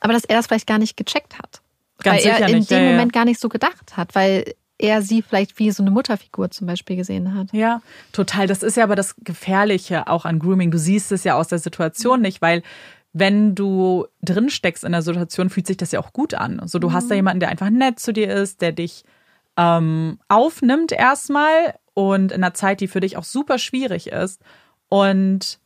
[0.00, 1.62] aber dass er das vielleicht gar nicht gecheckt hat.
[2.02, 2.70] Ganz weil er in nicht.
[2.70, 3.20] dem ja, Moment ja.
[3.20, 6.96] gar nicht so gedacht hat, weil er sie vielleicht wie so eine Mutterfigur zum Beispiel
[6.96, 7.48] gesehen hat.
[7.52, 8.46] Ja, total.
[8.46, 10.70] Das ist ja aber das Gefährliche auch an Grooming.
[10.70, 12.62] Du siehst es ja aus der Situation nicht, weil
[13.12, 16.62] wenn du drin steckst in der Situation, fühlt sich das ja auch gut an.
[16.66, 16.92] So, du mhm.
[16.92, 19.04] hast da jemanden, der einfach nett zu dir ist, der dich
[19.58, 24.40] ähm, aufnimmt erstmal und in einer Zeit, die für dich auch super schwierig ist
[24.88, 25.58] und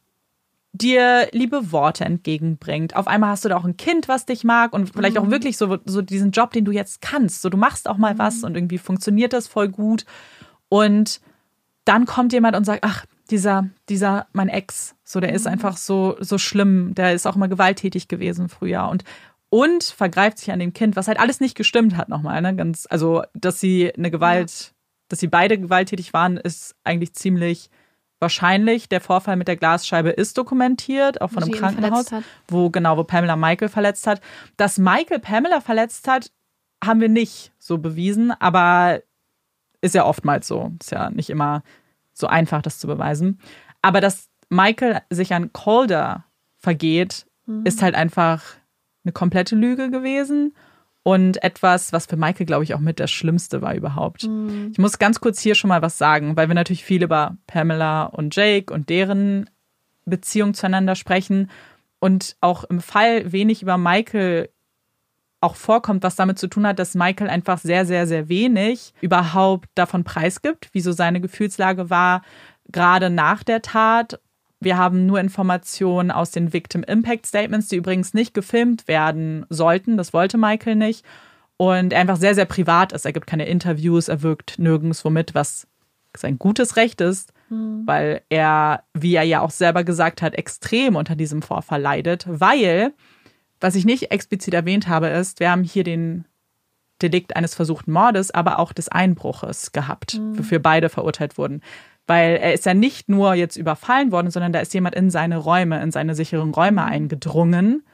[0.72, 2.96] dir liebe Worte entgegenbringt.
[2.96, 5.26] Auf einmal hast du da auch ein Kind, was dich mag und vielleicht mhm.
[5.26, 7.42] auch wirklich so, so diesen Job, den du jetzt kannst.
[7.42, 8.18] So, du machst auch mal mhm.
[8.18, 10.06] was und irgendwie funktioniert das voll gut.
[10.70, 11.20] Und
[11.84, 15.52] dann kommt jemand und sagt, ach, dieser, dieser, mein Ex, so, der ist mhm.
[15.52, 18.88] einfach so, so schlimm, der ist auch immer gewalttätig gewesen früher.
[18.88, 19.04] Und
[19.52, 22.40] und vergreift sich an dem Kind, was halt alles nicht gestimmt hat nochmal.
[22.40, 22.56] Ne?
[22.56, 24.72] Ganz, also, dass sie eine Gewalt,
[25.08, 27.68] dass sie beide gewalttätig waren, ist eigentlich ziemlich
[28.18, 28.88] wahrscheinlich.
[28.88, 32.06] Der Vorfall mit der Glasscheibe ist dokumentiert, auch von wo einem Krankenhaus,
[32.48, 34.22] wo genau, wo Pamela Michael verletzt hat.
[34.56, 36.32] Dass Michael Pamela verletzt hat,
[36.82, 39.02] haben wir nicht so bewiesen, aber
[39.82, 40.72] ist ja oftmals so.
[40.80, 41.62] Ist ja nicht immer
[42.14, 43.38] so einfach, das zu beweisen.
[43.82, 46.24] Aber dass Michael sich an Calder
[46.56, 47.66] vergeht, mhm.
[47.66, 48.61] ist halt einfach
[49.04, 50.54] eine komplette Lüge gewesen
[51.02, 54.24] und etwas, was für Michael, glaube ich, auch mit das Schlimmste war überhaupt.
[54.24, 54.70] Mhm.
[54.72, 58.04] Ich muss ganz kurz hier schon mal was sagen, weil wir natürlich viel über Pamela
[58.04, 59.50] und Jake und deren
[60.04, 61.50] Beziehung zueinander sprechen
[61.98, 64.48] und auch im Fall wenig über Michael
[65.40, 69.68] auch vorkommt, was damit zu tun hat, dass Michael einfach sehr, sehr, sehr wenig überhaupt
[69.74, 72.22] davon preisgibt, wie so seine Gefühlslage war,
[72.70, 74.20] gerade nach der Tat
[74.64, 79.96] wir haben nur Informationen aus den Victim Impact Statements, die übrigens nicht gefilmt werden sollten.
[79.96, 81.04] Das wollte Michael nicht.
[81.56, 83.04] Und er einfach sehr, sehr privat ist.
[83.04, 85.66] Er gibt keine Interviews, er wirkt nirgends womit, was
[86.16, 87.82] sein gutes Recht ist, mhm.
[87.86, 92.26] weil er, wie er ja auch selber gesagt hat, extrem unter diesem Vorfall leidet.
[92.28, 92.92] Weil,
[93.60, 96.24] was ich nicht explizit erwähnt habe, ist, wir haben hier den
[97.00, 100.38] Delikt eines versuchten Mordes, aber auch des Einbruches gehabt, mhm.
[100.38, 101.62] wofür beide verurteilt wurden.
[102.06, 105.36] Weil er ist ja nicht nur jetzt überfallen worden, sondern da ist jemand in seine
[105.36, 107.84] Räume, in seine sicheren Räume eingedrungen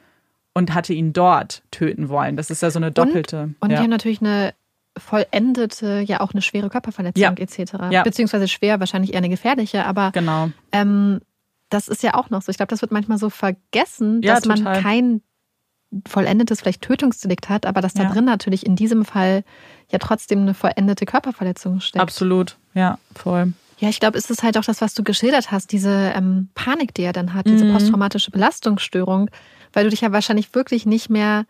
[0.53, 2.35] und hatte ihn dort töten wollen.
[2.35, 3.43] Das ist ja so eine doppelte.
[3.43, 3.77] Und, und ja.
[3.77, 4.53] die haben natürlich eine
[4.97, 7.31] vollendete, ja auch eine schwere Körperverletzung ja.
[7.31, 7.73] etc.
[7.91, 8.03] Ja.
[8.03, 10.49] Beziehungsweise schwer, wahrscheinlich eher eine gefährliche, aber genau.
[10.71, 11.21] Ähm,
[11.69, 12.49] das ist ja auch noch so.
[12.49, 15.21] Ich glaube, das wird manchmal so vergessen, dass man kein
[16.07, 19.43] vollendetes vielleicht Tötungsdelikt hat, aber dass da drin natürlich in diesem Fall
[19.91, 22.01] ja trotzdem eine vollendete Körperverletzung steckt.
[22.01, 23.53] Absolut, ja, voll.
[23.79, 26.93] Ja, ich glaube, es ist halt auch das, was du geschildert hast, diese ähm, Panik,
[26.93, 27.71] die er dann hat, diese Mhm.
[27.71, 29.29] posttraumatische Belastungsstörung,
[29.73, 31.45] weil du dich ja wahrscheinlich wirklich nicht mehr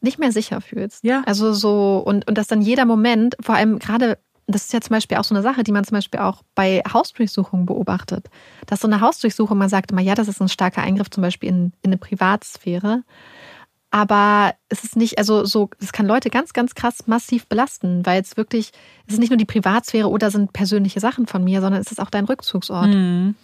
[0.00, 1.04] nicht mehr sicher fühlst.
[1.04, 1.22] Ja.
[1.26, 4.94] Also so, und, und dass dann jeder Moment, vor allem gerade, das ist ja zum
[4.94, 8.26] Beispiel auch so eine Sache, die man zum Beispiel auch bei Hausdurchsuchungen beobachtet.
[8.66, 11.48] Dass so eine Hausdurchsuchung, man sagt immer, ja, das ist ein starker Eingriff zum Beispiel
[11.50, 13.04] in, in eine Privatsphäre.
[13.94, 18.22] Aber es ist nicht, also so, es kann Leute ganz, ganz krass massiv belasten, weil
[18.22, 18.72] es wirklich,
[19.06, 22.00] es ist nicht nur die Privatsphäre oder sind persönliche Sachen von mir, sondern es ist
[22.00, 22.88] auch dein Rückzugsort.
[22.88, 23.34] Mhm.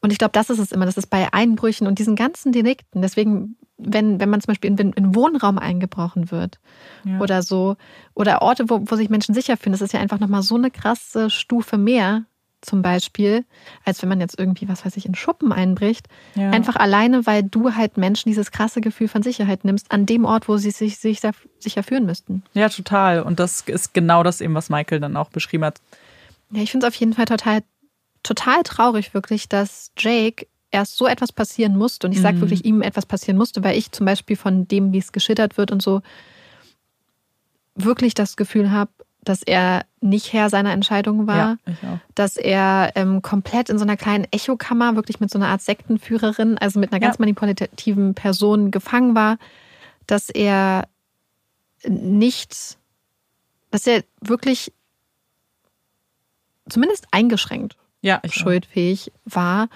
[0.00, 0.84] Und ich glaube, das ist es immer.
[0.84, 3.02] Das ist bei Einbrüchen und diesen ganzen Delikten.
[3.02, 6.58] Deswegen, wenn, wenn man zum Beispiel in, in Wohnraum eingebrochen wird
[7.04, 7.20] Ja.
[7.20, 7.76] oder so,
[8.14, 10.72] oder Orte, wo, wo sich Menschen sicher fühlen, das ist ja einfach nochmal so eine
[10.72, 12.24] krasse Stufe mehr,
[12.64, 13.44] zum Beispiel,
[13.84, 16.06] als wenn man jetzt irgendwie, was weiß ich, in Schuppen einbricht.
[16.34, 16.50] Ja.
[16.50, 20.48] Einfach alleine, weil du halt Menschen dieses krasse Gefühl von Sicherheit nimmst, an dem Ort,
[20.48, 21.20] wo sie sich, sich
[21.58, 22.42] sicher fühlen müssten.
[22.54, 23.22] Ja, total.
[23.22, 25.80] Und das ist genau das eben, was Michael dann auch beschrieben hat.
[26.50, 27.62] Ja, ich finde es auf jeden Fall total,
[28.22, 32.06] total traurig, wirklich, dass Jake erst so etwas passieren musste.
[32.06, 32.40] Und ich sage Mhm.
[32.40, 35.70] wirklich, ihm etwas passieren musste, weil ich zum Beispiel von dem, wie es geschildert wird
[35.70, 36.02] und so,
[37.74, 38.90] wirklich das Gefühl habe,
[39.24, 41.58] dass er nicht Herr seiner Entscheidungen war.
[41.82, 42.00] Ja.
[42.14, 46.58] Dass er ähm, komplett in so einer kleinen Echokammer, wirklich mit so einer Art Sektenführerin,
[46.58, 47.20] also mit einer ganz Ja.
[47.20, 49.38] manipulativen Person gefangen war.
[50.06, 50.86] Dass er
[51.86, 52.78] nicht,
[53.70, 54.72] dass er wirklich
[56.68, 58.34] zumindest eingeschränkt Ja, ich auch.
[58.36, 59.68] schuldfähig war.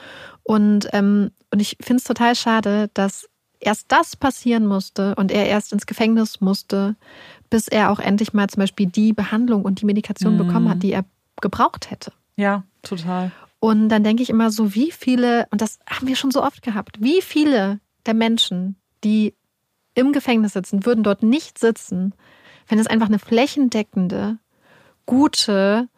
[0.43, 3.29] Und, ähm, und ich finde es total schade, dass
[3.61, 6.95] erst das passieren musste und er erst ins Gefängnis musste,
[7.51, 10.39] bis er auch endlich mal zum Beispiel die Behandlung und die Medikation Mhm.
[10.39, 11.05] bekommen hat, die er
[11.41, 12.13] gebraucht hätte.
[12.37, 13.31] Ja, total.
[13.61, 16.63] Und dann denke ich immer so, wie viele, und das haben wir schon so oft
[16.63, 19.35] gehabt, wie viele der Menschen, die
[19.95, 22.15] im Gefängnis sitzen, würden dort nicht sitzen,
[22.69, 24.39] wenn es einfach eine flächendeckende,
[25.07, 25.89] gute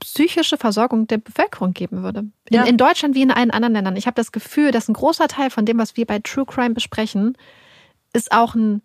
[0.00, 2.20] psychische Versorgung der Bevölkerung geben würde.
[2.48, 2.64] In, Ja.
[2.64, 3.96] in Deutschland wie in allen anderen Ländern.
[3.96, 6.74] Ich habe das Gefühl, dass ein großer Teil von dem, was wir bei True Crime
[6.74, 7.36] besprechen,
[8.12, 8.82] ist auch ein,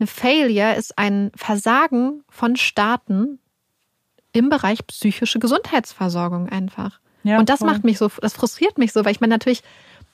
[0.00, 3.38] eine Failure, ist ein Versagen von Staaten
[4.32, 7.00] im Bereich psychische Gesundheitsversorgung einfach.
[7.22, 7.68] Ja, und das voll.
[7.68, 9.62] macht mich so, das frustriert mich so, weil ich meine natürlich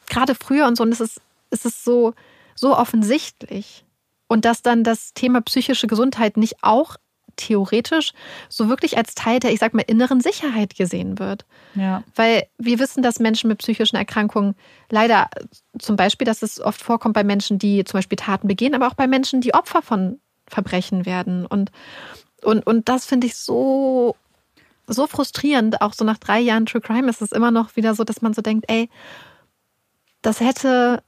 [0.08, 1.20] gerade früher und so, und es ist,
[1.50, 2.14] es ist so,
[2.54, 3.84] so offensichtlich.
[4.28, 6.96] Und dass dann das Thema psychische Gesundheit nicht auch
[7.36, 8.12] theoretisch
[8.48, 11.44] so wirklich als Teil der, ich sag mal, inneren Sicherheit gesehen wird.
[11.74, 12.02] Ja.
[12.14, 14.54] Weil wir wissen, dass Menschen mit psychischen Erkrankungen
[14.90, 15.28] leider
[15.78, 18.94] zum Beispiel, dass es oft vorkommt bei Menschen, die zum Beispiel Taten begehen, aber auch
[18.94, 20.18] bei Menschen, die Opfer von
[20.48, 21.46] Verbrechen werden.
[21.46, 21.70] Und,
[22.42, 24.16] und, und das finde ich so,
[24.86, 25.80] so frustrierend.
[25.80, 28.34] Auch so nach drei Jahren True Crime ist es immer noch wieder so, dass man
[28.34, 28.88] so denkt, ey,
[30.22, 31.02] das hätte,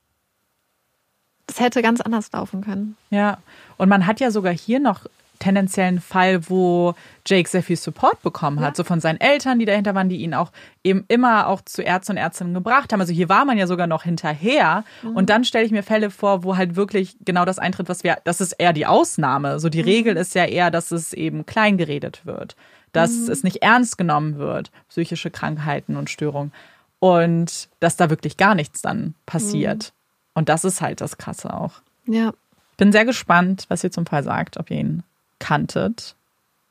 [1.46, 2.96] das hätte ganz anders laufen können.
[3.10, 3.38] Ja,
[3.76, 5.06] und man hat ja sogar hier noch
[5.38, 6.94] tendenziellen Fall, wo
[7.26, 8.74] Jake sehr viel Support bekommen hat, Ja.
[8.76, 10.50] so von seinen Eltern, die dahinter waren, die ihn auch
[10.84, 13.00] eben immer auch zu Ärzten und Ärztinnen gebracht haben.
[13.00, 14.84] Also hier war man ja sogar noch hinterher.
[15.14, 18.18] Und dann stelle ich mir Fälle vor, wo halt wirklich genau das eintritt, was wir,
[18.24, 19.60] das ist eher die Ausnahme.
[19.60, 22.56] So die Regel ist ja eher, dass es eben klein geredet wird,
[22.92, 26.52] dass es nicht ernst genommen wird, psychische Krankheiten und Störungen.
[27.00, 29.92] Und dass da wirklich gar nichts dann passiert.
[30.34, 31.74] Und das ist halt das Krasse auch.
[32.06, 32.32] Ja.
[32.76, 35.02] Bin sehr gespannt, was ihr zum Fall sagt, ob ihr ihn
[35.38, 36.16] kanntet.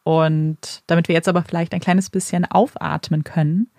[0.03, 3.69] Und damit wir jetzt aber vielleicht ein kleines bisschen aufatmen können,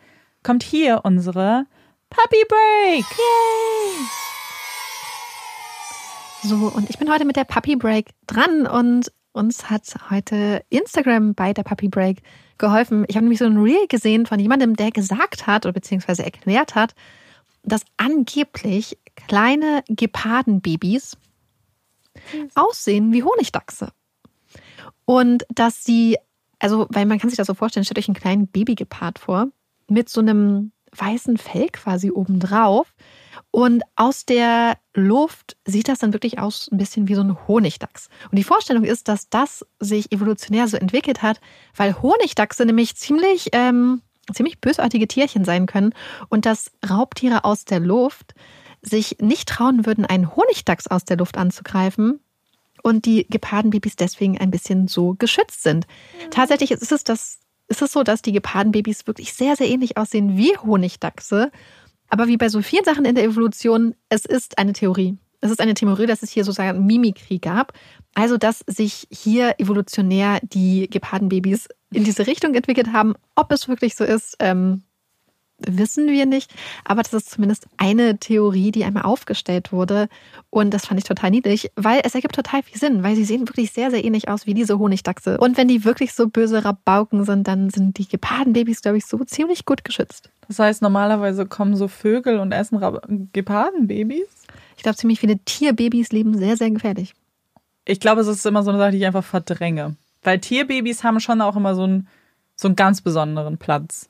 [0.43, 1.65] kommt hier unsere
[2.11, 3.05] Puppy Break.
[6.43, 11.35] So, und ich bin heute mit der Puppy Break dran und uns hat heute Instagram
[11.35, 12.23] bei der Puppy Break
[12.59, 13.05] geholfen.
[13.09, 16.75] Ich habe nämlich so ein Reel gesehen von jemandem, der gesagt hat oder beziehungsweise erklärt
[16.75, 16.95] hat,
[17.63, 21.17] dass angeblich kleine Gepardenbabys
[22.55, 23.93] aussehen wie Honigdachse.
[25.09, 26.19] Und dass sie,
[26.59, 29.49] also, weil man kann sich das so vorstellen, stellt euch einen kleinen Babygepard vor,
[29.89, 32.95] mit so einem weißen Fell quasi obendrauf.
[33.51, 38.11] Und aus der Luft sieht das dann wirklich aus ein bisschen wie so ein Honigdachs.
[38.31, 41.41] Und die Vorstellung ist, dass das sich evolutionär so entwickelt hat,
[41.75, 45.95] weil Honigdachse nämlich ziemlich, ähm, ziemlich bösartige Tierchen sein können
[46.29, 48.35] und dass Raubtiere aus der Luft
[48.83, 52.21] sich nicht trauen würden, einen Honigdachs aus der Luft anzugreifen
[52.83, 55.87] und die Gepardenbabys deswegen ein bisschen so geschützt sind.
[56.31, 60.37] Tatsächlich ist es, das, ist es so, dass die Gepardenbabys wirklich sehr, sehr ähnlich aussehen
[60.37, 61.51] wie Honigdachse.
[62.09, 65.19] Aber wie bei so vielen Sachen in der Evolution, es ist eine Theorie.
[65.41, 67.73] Es ist eine Theorie, dass es hier sozusagen Mimikrie gab.
[68.15, 73.15] Also, dass sich hier evolutionär die Gepardenbabys in diese Richtung entwickelt haben.
[73.37, 74.83] Ob es wirklich so ist, ähm,
[75.59, 76.53] wissen wir nicht.
[76.85, 80.09] Aber das ist zumindest eine Theorie, die einmal aufgestellt wurde.
[80.51, 83.49] Und das fand ich total niedlich, weil es ergibt total viel Sinn, weil sie sehen
[83.49, 85.39] wirklich sehr, sehr ähnlich aus wie diese Honigdachse.
[85.39, 89.23] Und wenn die wirklich so böse Rabauken sind, dann sind die Gepardenbabys, glaube ich, so
[89.25, 90.31] ziemlich gut geschützt.
[90.47, 92.81] Das heißt, normalerweise kommen so Vögel und essen
[93.33, 94.29] Gepardenbabys?
[94.77, 97.15] Ich glaube, ziemlich viele Tierbabys leben sehr, sehr gefährlich.
[97.85, 99.97] Ich glaube, es ist immer so eine Sache, die ich einfach verdränge.
[100.23, 102.09] Weil Tierbabys haben schon auch immer so einen,
[102.55, 104.09] so einen ganz besonderen Platz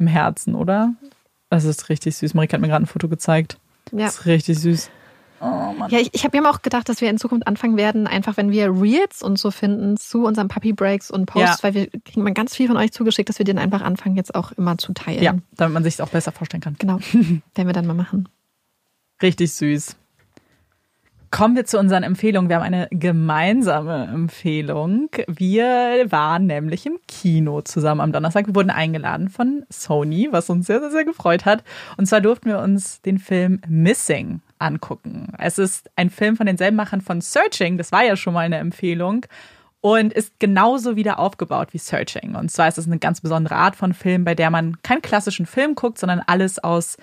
[0.00, 0.94] im Herzen, oder?
[1.50, 2.34] Das ist richtig süß.
[2.34, 3.58] Marika hat mir gerade ein Foto gezeigt.
[3.92, 4.06] Ja.
[4.06, 4.90] Das ist richtig süß.
[5.42, 8.36] Oh, ja, ich, ich habe mir auch gedacht, dass wir in Zukunft anfangen werden, einfach
[8.36, 11.62] wenn wir Reels und so finden zu unseren Puppy Breaks und Posts, ja.
[11.62, 14.34] weil wir kriegen mal ganz viel von euch zugeschickt, dass wir den einfach anfangen, jetzt
[14.34, 15.22] auch immer zu teilen.
[15.22, 16.76] Ja, damit man sich es auch besser vorstellen kann.
[16.78, 16.98] Genau.
[17.12, 18.28] werden wir dann mal machen.
[19.22, 19.96] Richtig süß.
[21.30, 22.48] Kommen wir zu unseren Empfehlungen.
[22.48, 25.10] Wir haben eine gemeinsame Empfehlung.
[25.28, 28.48] Wir waren nämlich im Kino zusammen am Donnerstag.
[28.48, 31.62] Wir wurden eingeladen von Sony, was uns sehr, sehr, sehr gefreut hat.
[31.96, 35.32] Und zwar durften wir uns den Film Missing angucken.
[35.38, 37.78] Es ist ein Film von denselben Machern von Searching.
[37.78, 39.24] Das war ja schon mal eine Empfehlung.
[39.82, 42.34] Und ist genauso wieder aufgebaut wie Searching.
[42.34, 45.46] Und zwar ist es eine ganz besondere Art von Film, bei der man keinen klassischen
[45.46, 46.98] Film guckt, sondern alles aus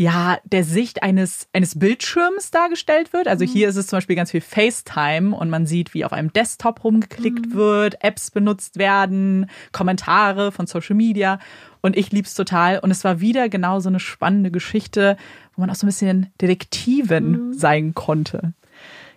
[0.00, 3.28] ja, der Sicht eines, eines Bildschirms dargestellt wird.
[3.28, 3.50] Also mhm.
[3.50, 6.82] hier ist es zum Beispiel ganz viel FaceTime und man sieht, wie auf einem Desktop
[6.84, 7.54] rumgeklickt mhm.
[7.54, 11.38] wird, Apps benutzt werden, Kommentare von Social Media.
[11.82, 12.78] Und ich lieb's total.
[12.78, 15.18] Und es war wieder genau so eine spannende Geschichte,
[15.54, 17.52] wo man auch so ein bisschen Detektivin mhm.
[17.52, 18.54] sein konnte.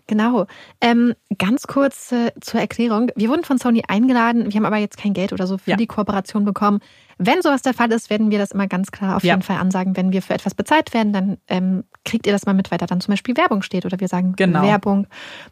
[0.07, 0.47] Genau.
[0.81, 3.11] Ähm, ganz kurz äh, zur Erklärung.
[3.15, 5.77] Wir wurden von Sony eingeladen, wir haben aber jetzt kein Geld oder so für ja.
[5.77, 6.79] die Kooperation bekommen.
[7.17, 9.33] Wenn sowas der Fall ist, werden wir das immer ganz klar auf ja.
[9.33, 9.95] jeden Fall ansagen.
[9.95, 12.85] Wenn wir für etwas bezahlt werden, dann ähm, kriegt ihr das mal mit, weil da
[12.85, 14.63] dann zum Beispiel Werbung steht oder wir sagen genau.
[14.63, 15.07] Werbung.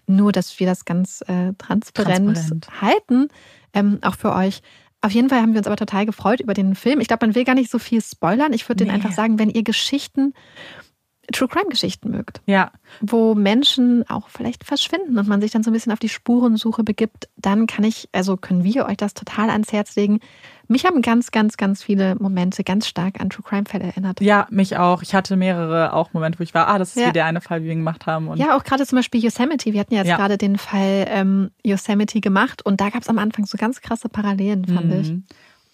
[0.05, 3.27] Nur, dass wir das ganz äh, transparent, transparent, halten,
[3.73, 4.61] ähm, auch für euch.
[5.01, 6.99] Auf jeden Fall haben wir uns aber total gefreut über den Film.
[6.99, 8.53] Ich glaube, man will gar nicht so viel spoilern.
[8.53, 8.89] Ich würde nee.
[8.89, 10.33] den einfach sagen, wenn ihr Geschichten
[11.31, 12.41] True Crime Geschichten mögt.
[12.45, 12.71] Ja.
[12.99, 16.83] Wo Menschen auch vielleicht verschwinden und man sich dann so ein bisschen auf die Spurensuche
[16.83, 20.19] begibt, dann kann ich, also können wir euch das total ans Herz legen.
[20.67, 24.21] Mich haben ganz, ganz, ganz viele Momente ganz stark an True Crime Fälle erinnert.
[24.21, 25.01] Ja, mich auch.
[25.01, 27.09] Ich hatte mehrere auch Momente, wo ich war, ah, das ist ja.
[27.09, 28.27] wie der eine Fall, wie wir ihn gemacht haben.
[28.27, 29.73] Und ja, auch gerade zum Beispiel Yosemite.
[29.73, 30.17] Wir hatten ja jetzt ja.
[30.17, 34.09] gerade den Fall ähm, Yosemite gemacht und da gab es am Anfang so ganz krasse
[34.09, 34.99] Parallelen, fand mhm.
[34.99, 35.13] ich.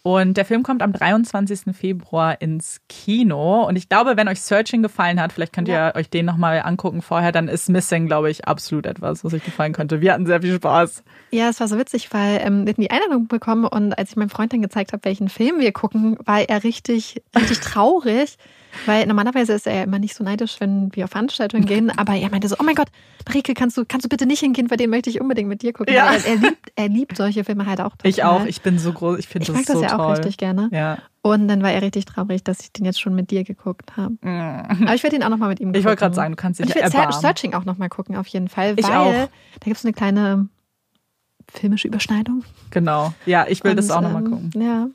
[0.07, 1.75] Und der Film kommt am 23.
[1.75, 3.65] Februar ins Kino.
[3.67, 7.01] Und ich glaube, wenn euch Searching gefallen hat, vielleicht könnt ihr euch den nochmal angucken
[7.01, 9.99] vorher, dann ist Missing, glaube ich, absolut etwas, was euch gefallen könnte.
[9.99, 11.03] Wir hatten sehr viel Spaß.
[11.31, 14.15] Ja, es war so witzig, weil ähm, wir hatten die Einladung bekommen und als ich
[14.15, 18.37] meinem Freund dann gezeigt habe, welchen Film wir gucken, war er richtig, richtig traurig.
[18.85, 21.91] Weil normalerweise ist er ja immer nicht so neidisch, wenn wir auf Veranstaltungen gehen.
[21.97, 22.87] Aber er meinte so, oh mein Gott,
[23.27, 25.73] Marike, kannst du, kannst du bitte nicht hingehen, bei dem möchte ich unbedingt mit dir
[25.73, 25.93] gucken.
[25.93, 26.13] Ja.
[26.13, 28.09] Er, er, liebt, er liebt solche Filme halt auch total.
[28.09, 29.61] Ich auch, ich bin so groß, ich finde das, so toll.
[29.61, 30.69] Ich mag das ja auch richtig gerne.
[30.71, 30.97] Ja.
[31.21, 34.13] Und dann war er richtig traurig, dass ich den jetzt schon mit dir geguckt habe.
[34.21, 34.83] Mm.
[34.83, 35.79] Aber ich werde ihn auch nochmal mit ihm gucken.
[35.79, 38.47] Ich wollte gerade sagen, du kannst dich Ich will Searching auch nochmal gucken, auf jeden
[38.47, 38.75] Fall.
[38.77, 39.11] Ich weil auch.
[39.59, 40.47] da gibt es eine kleine
[41.51, 42.43] filmische Überschneidung.
[42.71, 43.13] Genau.
[43.25, 44.61] Ja, ich will Und, das auch nochmal ähm, gucken.
[44.61, 44.87] Ja.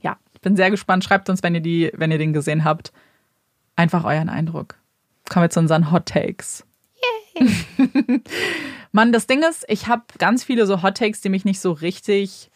[0.00, 1.04] Ja, ich bin sehr gespannt.
[1.04, 2.92] Schreibt uns, wenn ihr die, wenn ihr den gesehen habt
[3.76, 4.76] einfach euren Eindruck.
[5.28, 6.64] Kommen wir zu unseren Hot Takes.
[7.38, 8.20] Yay.
[8.92, 11.72] Mann, das Ding ist, ich habe ganz viele so Hot Takes, die mich nicht so
[11.72, 12.50] richtig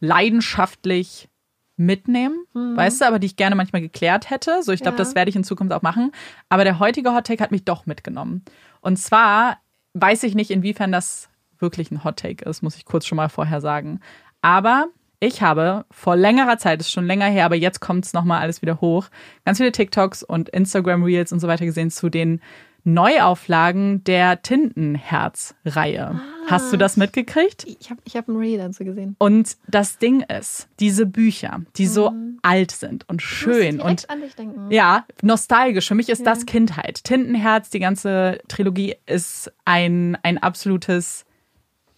[0.00, 1.28] leidenschaftlich
[1.76, 2.76] mitnehmen, mhm.
[2.76, 4.62] weißt du, aber die ich gerne manchmal geklärt hätte.
[4.62, 5.04] So, ich glaube, ja.
[5.04, 6.12] das werde ich in Zukunft auch machen.
[6.48, 8.44] Aber der heutige Hot Take hat mich doch mitgenommen.
[8.80, 9.58] Und zwar
[9.94, 13.28] weiß ich nicht, inwiefern das wirklich ein Hot Take ist, muss ich kurz schon mal
[13.28, 14.00] vorher sagen.
[14.42, 14.86] Aber
[15.26, 18.62] ich habe vor längerer Zeit, ist schon länger her, aber jetzt kommt es nochmal alles
[18.62, 19.08] wieder hoch,
[19.44, 22.40] ganz viele TikToks und Instagram Reels und so weiter gesehen zu den
[22.86, 26.12] Neuauflagen der Tintenherz-Reihe.
[26.14, 27.64] Ah, Hast du das mitgekriegt?
[27.64, 29.16] Ich habe ich hab ein Reel dazu gesehen.
[29.18, 32.38] Und das Ding ist, diese Bücher, die so mhm.
[32.42, 34.70] alt sind und schön und an dich denken.
[34.70, 35.88] ja, nostalgisch.
[35.88, 36.26] Für mich ist ja.
[36.26, 37.02] das Kindheit.
[37.02, 41.26] Tintenherz, die ganze Trilogie ist ein, ein absolutes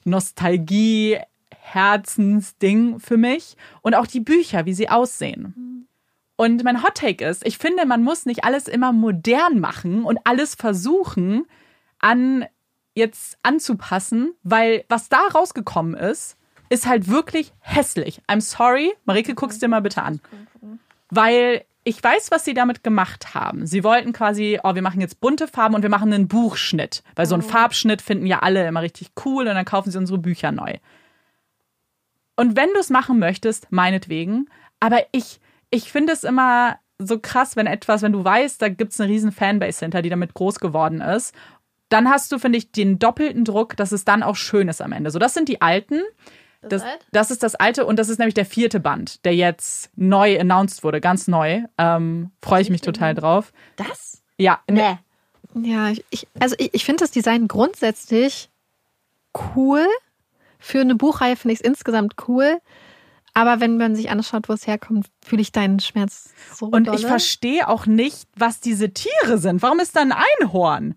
[0.05, 1.19] Nostalgie
[1.75, 5.87] Herzensding für mich und auch die Bücher, wie sie aussehen.
[6.37, 10.21] Und mein Hot Take ist, ich finde, man muss nicht alles immer modern machen und
[10.25, 11.47] alles versuchen
[11.99, 12.45] an
[12.95, 16.37] jetzt anzupassen, weil was da rausgekommen ist,
[16.69, 18.23] ist halt wirklich hässlich.
[18.29, 20.21] I'm sorry, Marike, guck's dir mal bitte an.
[21.11, 23.67] Weil ich weiß, was sie damit gemacht haben.
[23.67, 27.03] Sie wollten quasi, oh, wir machen jetzt bunte Farben und wir machen einen Buchschnitt.
[27.17, 27.49] Weil so einen oh.
[27.49, 30.75] Farbschnitt finden ja alle immer richtig cool und dann kaufen sie unsere Bücher neu.
[32.39, 34.49] Und wenn du es machen möchtest, meinetwegen.
[34.79, 38.93] Aber ich, ich finde es immer so krass, wenn etwas, wenn du weißt, da gibt
[38.93, 41.35] es eine riesen Fanbase hinter, die damit groß geworden ist.
[41.89, 44.93] Dann hast du, finde ich, den doppelten Druck, dass es dann auch schön ist am
[44.93, 45.11] Ende.
[45.11, 46.01] So, das sind die alten.
[46.61, 50.39] Das, das, ist das alte und das ist nämlich der vierte Band, der jetzt neu
[50.39, 51.63] announced wurde, ganz neu.
[51.77, 53.53] Ähm, Freue ich mich total drauf.
[53.75, 54.23] Das?
[54.37, 54.61] Ja.
[54.71, 54.97] Nee.
[55.55, 58.49] Ja, ich, also ich, ich finde das Design grundsätzlich
[59.57, 59.85] cool.
[60.59, 62.59] Für eine Buchreihe finde ich es insgesamt cool.
[63.35, 66.67] Aber wenn man sich anschaut, wo es herkommt, fühle ich deinen Schmerz so.
[66.67, 66.99] Und dolle.
[66.99, 69.63] ich verstehe auch nicht, was diese Tiere sind.
[69.63, 70.97] Warum ist da ein Einhorn?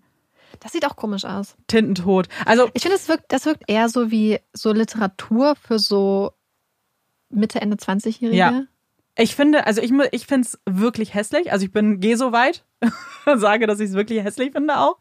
[0.58, 1.56] Das sieht auch komisch aus.
[1.66, 2.28] Tintentod.
[2.44, 6.32] Also ich finde, das wirkt, das wirkt eher so wie so Literatur für so
[7.30, 8.36] Mitte, Ende 20-Jährige.
[8.36, 8.62] Ja.
[9.16, 11.52] Ich finde, also ich, ich finde es wirklich hässlich.
[11.52, 12.64] Also ich bin, gehe so weit,
[13.36, 14.98] sage, dass ich es wirklich hässlich finde auch.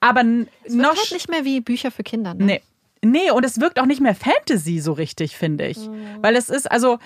[0.00, 0.22] Aber
[0.64, 2.34] es noch halt nicht mehr wie Bücher für Kinder.
[2.34, 2.44] Ne?
[2.44, 2.62] Nee.
[3.04, 5.78] Nee, und es wirkt auch nicht mehr Fantasy so richtig, finde ich.
[5.78, 6.18] Mhm.
[6.20, 6.98] Weil es ist, also,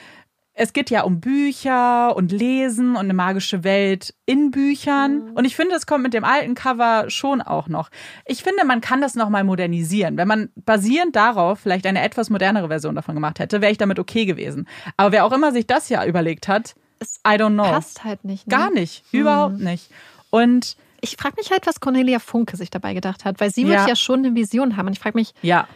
[0.59, 5.31] es geht ja um Bücher und Lesen und eine magische Welt in Büchern.
[5.31, 5.33] Mhm.
[5.35, 7.91] Und ich finde, es kommt mit dem alten Cover schon auch noch.
[8.27, 10.17] Ich finde, man kann das nochmal modernisieren.
[10.17, 14.01] Wenn man basierend darauf vielleicht eine etwas modernere Version davon gemacht hätte, wäre ich damit
[14.01, 14.67] okay gewesen.
[14.97, 17.63] Aber wer auch immer sich das ja überlegt hat, es I don't know.
[17.63, 18.49] Passt halt nicht.
[18.49, 18.57] Ne?
[18.57, 19.05] Gar nicht.
[19.13, 19.21] Mhm.
[19.21, 19.91] Überhaupt nicht.
[20.31, 23.69] Und ich frage mich halt, was Cornelia Funke sich dabei gedacht hat, weil sie ja.
[23.69, 24.87] wird ja schon eine Vision haben.
[24.87, 25.69] Und ich frage mich, ja.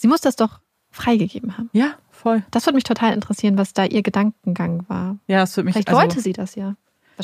[0.00, 1.70] Sie muss das doch freigegeben haben.
[1.72, 2.44] Ja, voll.
[2.52, 5.18] Das würde mich total interessieren, was da ihr Gedankengang war.
[5.26, 6.76] Ja, das würde mich Vielleicht also, wollte sie das ja.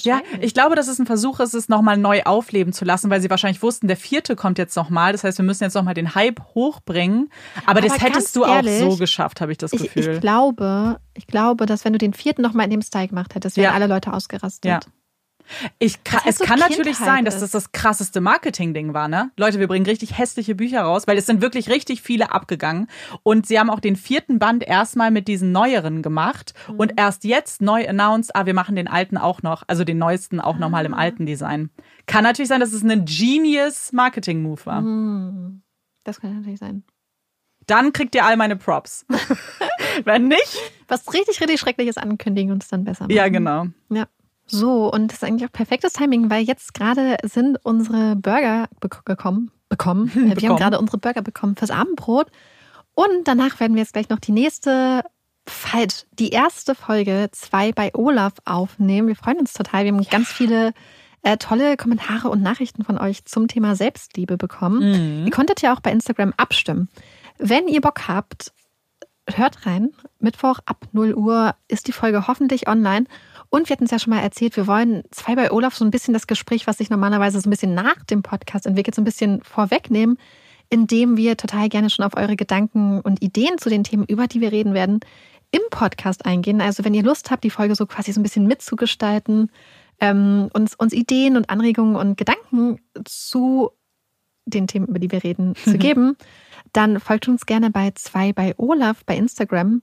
[0.03, 3.20] Ja, ich glaube, dass es ein Versuch ist, es nochmal neu aufleben zu lassen, weil
[3.20, 5.12] sie wahrscheinlich wussten, der vierte kommt jetzt nochmal.
[5.12, 7.31] Das heißt, wir müssen jetzt nochmal den Hype hochbringen.
[7.59, 10.03] Aber, Aber das hättest du ehrlich, auch so geschafft, habe ich das Gefühl.
[10.03, 13.37] Ich, ich, glaube, ich glaube, dass wenn du den vierten nochmal in dem Style gemacht
[13.37, 13.72] hättest, wären ja.
[13.72, 14.68] alle Leute ausgerastet.
[14.68, 14.81] Ja.
[15.78, 19.30] Ich kann, es so kann natürlich sein, dass das das krasseste Marketing-Ding war, ne?
[19.36, 22.88] Leute, wir bringen richtig hässliche Bücher raus, weil es sind wirklich richtig viele abgegangen.
[23.22, 26.76] Und sie haben auch den vierten Band erstmal mit diesen neueren gemacht mhm.
[26.76, 30.40] und erst jetzt neu announced, ah, wir machen den alten auch noch, also den neuesten
[30.40, 30.59] auch ah.
[30.59, 31.70] nochmal im alten Design.
[32.07, 34.80] Kann natürlich sein, dass es ein genius Marketing-Move war.
[34.80, 35.62] Mhm.
[36.05, 36.84] Das kann natürlich sein.
[37.66, 39.07] Dann kriegt ihr all meine Props.
[40.05, 40.59] Wenn nicht.
[40.88, 43.14] Was richtig, richtig Schreckliches ankündigen und es dann besser machen.
[43.14, 43.66] Ja, genau.
[43.90, 44.07] Ja.
[44.47, 48.68] So, und das ist eigentlich auch perfektes Timing, weil jetzt gerade sind unsere Burger
[49.05, 50.11] gekommen, bekommen.
[50.14, 50.51] Wir bekommen.
[50.51, 52.28] haben gerade unsere Burger bekommen fürs Abendbrot.
[52.95, 55.03] Und danach werden wir jetzt gleich noch die nächste,
[55.49, 59.09] falsch, die erste Folge zwei bei Olaf aufnehmen.
[59.09, 59.84] Wir freuen uns total.
[59.84, 60.11] Wir haben ja.
[60.11, 60.72] ganz viele
[61.22, 65.20] äh, tolle Kommentare und Nachrichten von euch zum Thema Selbstliebe bekommen.
[65.20, 65.26] Mhm.
[65.26, 66.88] Ihr konntet ja auch bei Instagram abstimmen.
[67.38, 68.53] Wenn ihr Bock habt,
[69.32, 69.90] hört rein.
[70.20, 73.07] Mittwoch ab 0 Uhr ist die Folge hoffentlich online.
[73.55, 75.92] Und wir hatten es ja schon mal erzählt, wir wollen zwei bei Olaf so ein
[75.92, 79.05] bisschen das Gespräch, was sich normalerweise so ein bisschen nach dem Podcast entwickelt, so ein
[79.05, 80.18] bisschen vorwegnehmen,
[80.70, 84.40] indem wir total gerne schon auf eure Gedanken und Ideen zu den Themen, über die
[84.40, 84.98] wir reden werden,
[85.52, 86.61] im Podcast eingehen.
[86.61, 89.52] Also wenn ihr Lust habt, die Folge so quasi so ein bisschen mitzugestalten,
[90.00, 93.70] ähm, uns, uns Ideen und Anregungen und Gedanken zu
[94.46, 96.16] den Themen, über die wir reden, zu geben,
[96.72, 99.80] dann folgt uns gerne bei zwei bei Olaf bei Instagram.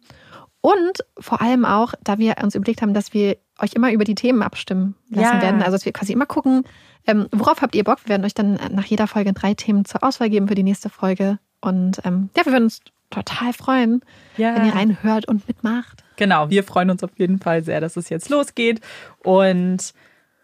[0.60, 4.16] Und vor allem auch, da wir uns überlegt haben, dass wir euch immer über die
[4.16, 5.42] Themen abstimmen lassen ja.
[5.42, 5.62] werden.
[5.62, 6.64] Also dass wir quasi immer gucken,
[7.08, 8.00] ähm, worauf habt ihr Bock?
[8.04, 10.90] Wir werden euch dann nach jeder Folge drei Themen zur Auswahl geben für die nächste
[10.90, 11.40] Folge.
[11.62, 14.02] Und ähm, ja, wir würden uns total freuen,
[14.38, 14.56] ja.
[14.56, 16.04] wenn ihr reinhört und mitmacht.
[16.16, 18.82] Genau, wir freuen uns auf jeden Fall sehr, dass es jetzt losgeht.
[19.24, 19.94] Und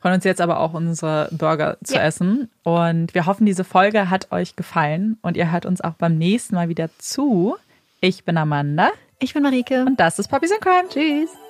[0.01, 2.01] freuen uns jetzt aber auch, unsere Burger zu ja.
[2.01, 2.49] essen.
[2.63, 6.55] Und wir hoffen, diese Folge hat euch gefallen und ihr hört uns auch beim nächsten
[6.55, 7.55] Mal wieder zu.
[8.01, 8.89] Ich bin Amanda.
[9.19, 9.85] Ich bin Marike.
[9.85, 10.89] Und das ist Puppies in Crime.
[10.89, 11.46] Tschüss.